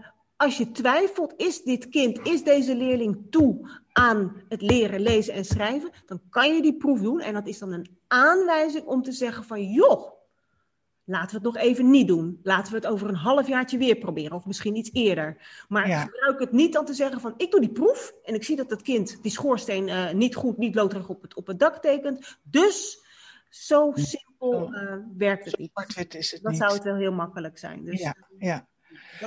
als 0.42 0.56
je 0.56 0.70
twijfelt, 0.70 1.34
is 1.36 1.62
dit 1.62 1.88
kind, 1.88 2.26
is 2.26 2.44
deze 2.44 2.76
leerling 2.76 3.26
toe 3.30 3.80
aan 3.92 4.42
het 4.48 4.62
leren 4.62 5.00
lezen 5.00 5.34
en 5.34 5.44
schrijven, 5.44 5.90
dan 6.06 6.20
kan 6.30 6.54
je 6.54 6.62
die 6.62 6.76
proef 6.76 7.00
doen. 7.00 7.20
En 7.20 7.34
dat 7.34 7.46
is 7.46 7.58
dan 7.58 7.72
een 7.72 7.98
aanwijzing 8.06 8.84
om 8.84 9.02
te 9.02 9.12
zeggen 9.12 9.44
van, 9.44 9.70
joh, 9.70 10.12
laten 11.04 11.28
we 11.28 11.34
het 11.34 11.54
nog 11.54 11.56
even 11.56 11.90
niet 11.90 12.08
doen. 12.08 12.40
Laten 12.42 12.72
we 12.72 12.78
het 12.78 12.86
over 12.86 13.08
een 13.08 13.14
halfjaartje 13.14 13.78
weer 13.78 13.96
proberen, 13.96 14.36
of 14.36 14.46
misschien 14.46 14.76
iets 14.76 14.90
eerder. 14.92 15.64
Maar 15.68 15.88
ja. 15.88 16.00
gebruik 16.00 16.40
het 16.40 16.52
niet 16.52 16.72
dan 16.72 16.84
te 16.84 16.94
zeggen 16.94 17.20
van, 17.20 17.34
ik 17.36 17.50
doe 17.50 17.60
die 17.60 17.72
proef 17.72 18.14
en 18.22 18.34
ik 18.34 18.44
zie 18.44 18.56
dat 18.56 18.70
het 18.70 18.82
kind 18.82 19.22
die 19.22 19.32
schoorsteen 19.32 19.88
uh, 19.88 20.12
niet 20.12 20.34
goed, 20.34 20.58
niet 20.58 20.74
loodrecht 20.74 21.08
op 21.08 21.22
het, 21.22 21.34
op 21.34 21.46
het 21.46 21.58
dak 21.58 21.76
tekent. 21.76 22.38
Dus 22.42 23.00
zo 23.48 23.92
simpel 23.94 24.74
uh, 24.74 24.94
werkt 25.16 25.44
het 25.44 25.58
niet. 25.58 25.72
Is 26.14 26.30
het 26.30 26.42
dan 26.42 26.52
niet. 26.52 26.60
zou 26.60 26.74
het 26.74 26.84
wel 26.84 26.96
heel 26.96 27.12
makkelijk 27.12 27.58
zijn. 27.58 27.84
Dus, 27.84 28.00
ja, 28.00 28.16
ja. 28.38 28.70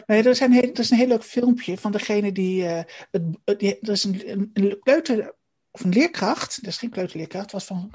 Nee, 0.06 0.24
er, 0.24 0.36
zijn 0.36 0.52
heel, 0.52 0.72
er 0.72 0.80
is 0.80 0.90
een 0.90 0.98
heel 0.98 1.08
leuk 1.08 1.24
filmpje 1.24 1.78
van 1.78 1.92
degene 1.92 2.32
die. 2.32 2.64
Uh, 2.64 2.82
het, 3.12 3.24
het, 3.46 3.62
er 3.62 3.90
is 3.90 4.04
een, 4.04 4.50
een 4.54 4.80
kleuter. 4.80 5.36
of 5.72 5.84
een 5.84 5.94
leerkracht. 5.94 6.64
Dat 6.64 6.72
is 6.72 6.78
geen 6.78 6.90
kleuterleerkracht. 6.90 7.52
Was 7.52 7.66
van. 7.66 7.92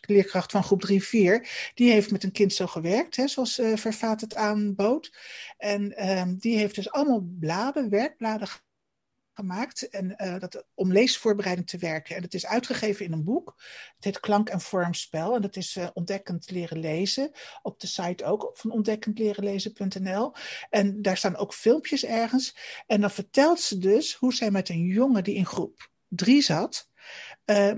leerkracht 0.00 0.50
van 0.50 0.64
groep 0.64 0.80
3, 0.80 1.02
4. 1.02 1.70
Die 1.74 1.92
heeft 1.92 2.10
met 2.10 2.24
een 2.24 2.32
kind 2.32 2.52
zo 2.52 2.66
gewerkt, 2.66 3.16
hè, 3.16 3.28
zoals 3.28 3.58
uh, 3.58 3.76
Vervaat 3.76 4.20
het 4.20 4.34
aanbood. 4.34 5.16
En 5.56 6.08
um, 6.18 6.38
die 6.38 6.56
heeft 6.56 6.74
dus 6.74 6.90
allemaal 6.90 7.28
bladen, 7.38 7.90
werkbladen 7.90 8.48
gemaakt 9.36 9.88
en, 9.88 10.14
uh, 10.18 10.38
dat, 10.38 10.66
om 10.74 10.92
leesvoorbereiding 10.92 11.68
te 11.68 11.78
werken. 11.78 12.16
En 12.16 12.22
het 12.22 12.34
is 12.34 12.46
uitgegeven 12.46 13.04
in 13.04 13.12
een 13.12 13.24
boek. 13.24 13.54
Het 13.94 14.04
heet 14.04 14.20
Klank 14.20 14.48
en 14.48 14.60
Vormspel. 14.60 15.34
En 15.34 15.42
dat 15.42 15.56
is 15.56 15.76
uh, 15.76 15.88
ontdekkend 15.92 16.50
leren 16.50 16.78
lezen. 16.78 17.30
Op 17.62 17.80
de 17.80 17.86
site 17.86 18.24
ook 18.24 18.50
van 18.52 18.70
ontdekkendlerenlezen.nl. 18.70 20.34
En 20.70 21.02
daar 21.02 21.16
staan 21.16 21.36
ook 21.36 21.54
filmpjes 21.54 22.04
ergens. 22.04 22.56
En 22.86 23.00
dan 23.00 23.10
vertelt 23.10 23.60
ze 23.60 23.78
dus 23.78 24.14
hoe 24.14 24.34
zij 24.34 24.50
met 24.50 24.68
een 24.68 24.84
jongen 24.84 25.24
die 25.24 25.34
in 25.34 25.46
groep 25.46 25.90
drie 26.08 26.42
zat. 26.42 26.88
Uh, 27.44 27.72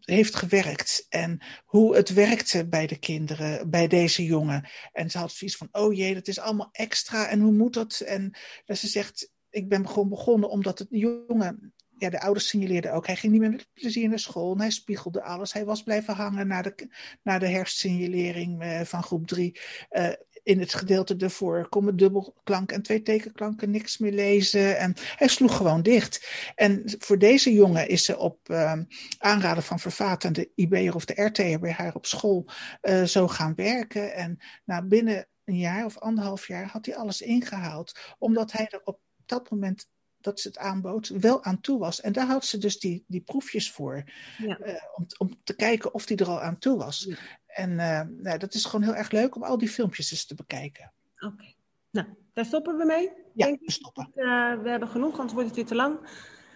heeft 0.00 0.34
gewerkt 0.34 1.06
en 1.08 1.42
hoe 1.64 1.96
het 1.96 2.12
werkte 2.12 2.68
bij 2.68 2.86
de 2.86 2.98
kinderen, 2.98 3.70
bij 3.70 3.88
deze 3.88 4.24
jongen. 4.24 4.68
En 4.92 5.10
ze 5.10 5.18
had 5.18 5.32
zoiets 5.32 5.56
van, 5.56 5.68
oh 5.72 5.94
jee, 5.94 6.14
dat 6.14 6.28
is 6.28 6.38
allemaal 6.38 6.68
extra 6.72 7.28
en 7.28 7.40
hoe 7.40 7.52
moet 7.52 7.74
dat? 7.74 8.00
En 8.00 8.36
dat 8.64 8.78
ze 8.78 8.88
zegt, 8.88 9.30
ik 9.52 9.68
ben 9.68 9.88
gewoon 9.88 10.08
begonnen 10.08 10.50
omdat 10.50 10.78
het 10.78 10.88
jongen, 10.90 11.74
ja, 11.96 12.10
de 12.10 12.20
ouders 12.20 12.48
signaleerden 12.48 12.92
ook, 12.92 13.06
hij 13.06 13.16
ging 13.16 13.32
niet 13.32 13.40
meer 13.40 13.50
met 13.50 13.68
plezier 13.74 14.08
naar 14.08 14.18
school, 14.18 14.56
hij 14.56 14.70
spiegelde 14.70 15.22
alles, 15.22 15.52
hij 15.52 15.64
was 15.64 15.82
blijven 15.82 16.14
hangen 16.14 16.46
naar 16.46 16.62
de, 16.62 16.88
naar 17.22 17.40
de 17.40 17.48
herstsignalering 17.48 18.62
uh, 18.62 18.80
van 18.80 19.02
groep 19.02 19.26
drie. 19.26 19.60
Uh, 19.90 20.12
in 20.42 20.60
het 20.60 20.74
gedeelte 20.74 21.16
ervoor 21.16 21.68
komen 21.68 21.96
dubbelklank 21.96 22.72
en 22.72 22.82
twee 22.82 23.02
tekenklanken, 23.02 23.70
niks 23.70 23.98
meer 23.98 24.12
lezen. 24.12 24.78
En 24.78 24.94
hij 25.16 25.28
sloeg 25.28 25.56
gewoon 25.56 25.82
dicht. 25.82 26.28
En 26.54 26.82
voor 26.98 27.18
deze 27.18 27.52
jongen 27.52 27.88
is 27.88 28.04
ze 28.04 28.18
op 28.18 28.48
uh, 28.48 28.72
aanraden 29.18 29.62
van 29.62 29.78
Vervaat 29.78 30.34
de 30.34 30.50
IB'er 30.54 30.94
of 30.94 31.04
de 31.04 31.22
RT'er 31.22 31.60
bij 31.60 31.72
haar 31.72 31.94
op 31.94 32.06
school 32.06 32.48
uh, 32.82 33.02
zo 33.02 33.28
gaan 33.28 33.54
werken. 33.54 34.14
En 34.14 34.38
nou, 34.64 34.84
binnen 34.84 35.26
een 35.44 35.58
jaar 35.58 35.84
of 35.84 35.98
anderhalf 35.98 36.46
jaar 36.46 36.66
had 36.66 36.86
hij 36.86 36.96
alles 36.96 37.20
ingehaald. 37.20 37.98
Omdat 38.18 38.52
hij 38.52 38.66
er 38.68 38.80
op 38.84 39.00
dat 39.32 39.50
moment 39.50 39.88
dat 40.20 40.40
ze 40.40 40.48
het 40.48 40.58
aanbood, 40.58 41.08
wel 41.08 41.44
aan 41.44 41.60
toe 41.60 41.78
was. 41.78 42.00
En 42.00 42.12
daar 42.12 42.26
had 42.26 42.44
ze 42.44 42.58
dus 42.58 42.78
die, 42.78 43.04
die 43.06 43.20
proefjes 43.20 43.72
voor. 43.72 44.04
Ja. 44.38 44.58
Uh, 44.66 44.74
om, 44.94 45.06
om 45.18 45.40
te 45.44 45.56
kijken 45.56 45.94
of 45.94 46.06
die 46.06 46.16
er 46.16 46.28
al 46.28 46.40
aan 46.40 46.58
toe 46.58 46.78
was. 46.78 47.04
Ja. 47.08 47.16
En 47.46 47.70
uh, 47.70 48.00
nou, 48.22 48.38
dat 48.38 48.54
is 48.54 48.64
gewoon 48.64 48.82
heel 48.82 48.94
erg 48.94 49.10
leuk 49.10 49.34
om 49.34 49.42
al 49.42 49.58
die 49.58 49.68
filmpjes 49.68 50.10
eens 50.10 50.26
te 50.26 50.34
bekijken. 50.34 50.92
Oké. 51.14 51.26
Okay. 51.26 51.54
Nou, 51.90 52.06
daar 52.32 52.44
stoppen 52.44 52.76
we 52.76 52.84
mee. 52.84 53.12
Ja, 53.34 53.46
Denk 53.46 53.60
we 53.60 53.70
stoppen. 53.70 54.10
Uh, 54.14 54.62
we 54.62 54.68
hebben 54.68 54.88
genoeg, 54.88 55.12
anders 55.12 55.32
wordt 55.32 55.48
het 55.48 55.56
weer 55.56 55.66
te 55.66 55.74
lang. 55.74 55.98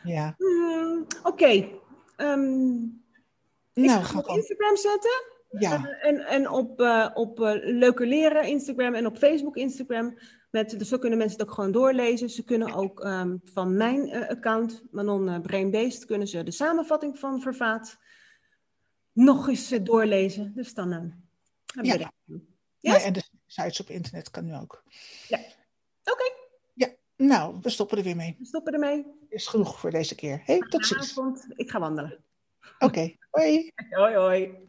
Ja. 0.04 0.34
Mm, 0.38 1.06
Oké. 1.22 1.28
Okay. 1.28 1.80
Um, 2.16 3.04
nou, 3.74 4.16
op 4.16 4.26
Instagram 4.26 4.76
zetten. 4.76 5.34
Ja. 5.50 5.84
en 6.00 6.20
en 6.20 6.50
op, 6.50 6.80
op 7.14 7.38
Leuke 7.62 8.06
Leren 8.06 8.46
Instagram 8.46 8.94
en 8.94 9.06
op 9.06 9.18
Facebook 9.18 9.56
Instagram. 9.56 10.18
Met, 10.56 10.78
dus 10.78 10.88
zo 10.88 10.98
kunnen 10.98 11.18
mensen 11.18 11.38
het 11.38 11.48
ook 11.48 11.54
gewoon 11.54 11.72
doorlezen. 11.72 12.30
Ze 12.30 12.44
kunnen 12.44 12.74
ook 12.74 13.04
um, 13.04 13.40
van 13.44 13.76
mijn 13.76 14.08
uh, 14.08 14.28
account, 14.28 14.82
Manon 14.90 15.28
uh, 15.28 15.40
Brainbeest, 15.40 16.04
kunnen 16.04 16.28
ze 16.28 16.42
de 16.42 16.50
samenvatting 16.50 17.18
van 17.18 17.40
Vervaat 17.40 17.98
nog 19.12 19.48
eens 19.48 19.72
uh, 19.72 19.84
doorlezen. 19.84 20.54
Dus 20.54 20.74
dan 20.74 20.92
uh, 20.92 21.84
ja. 21.84 21.94
Yes? 21.94 22.10
ja. 22.78 23.00
En 23.00 23.12
de 23.12 23.22
sites 23.46 23.80
op 23.80 23.90
internet 23.90 24.30
kan 24.30 24.44
nu 24.44 24.54
ook. 24.54 24.82
Ja. 25.28 25.38
Oké. 25.38 26.12
Okay. 26.12 26.32
Ja, 26.74 26.88
nou, 27.16 27.58
we 27.62 27.70
stoppen 27.70 27.98
er 27.98 28.04
weer 28.04 28.16
mee. 28.16 28.36
We 28.38 28.46
stoppen 28.46 28.72
ermee. 28.72 29.06
Is 29.28 29.46
genoeg 29.46 29.80
voor 29.80 29.90
deze 29.90 30.14
keer. 30.14 30.42
Hey, 30.44 30.58
tot 30.58 30.86
ziens. 30.86 31.18
Ik 31.56 31.70
ga 31.70 31.78
wandelen. 31.78 32.24
Oké, 32.78 32.84
okay. 32.84 33.18
hoi. 33.30 33.72
hoi, 33.90 34.14
hoi. 34.14 34.64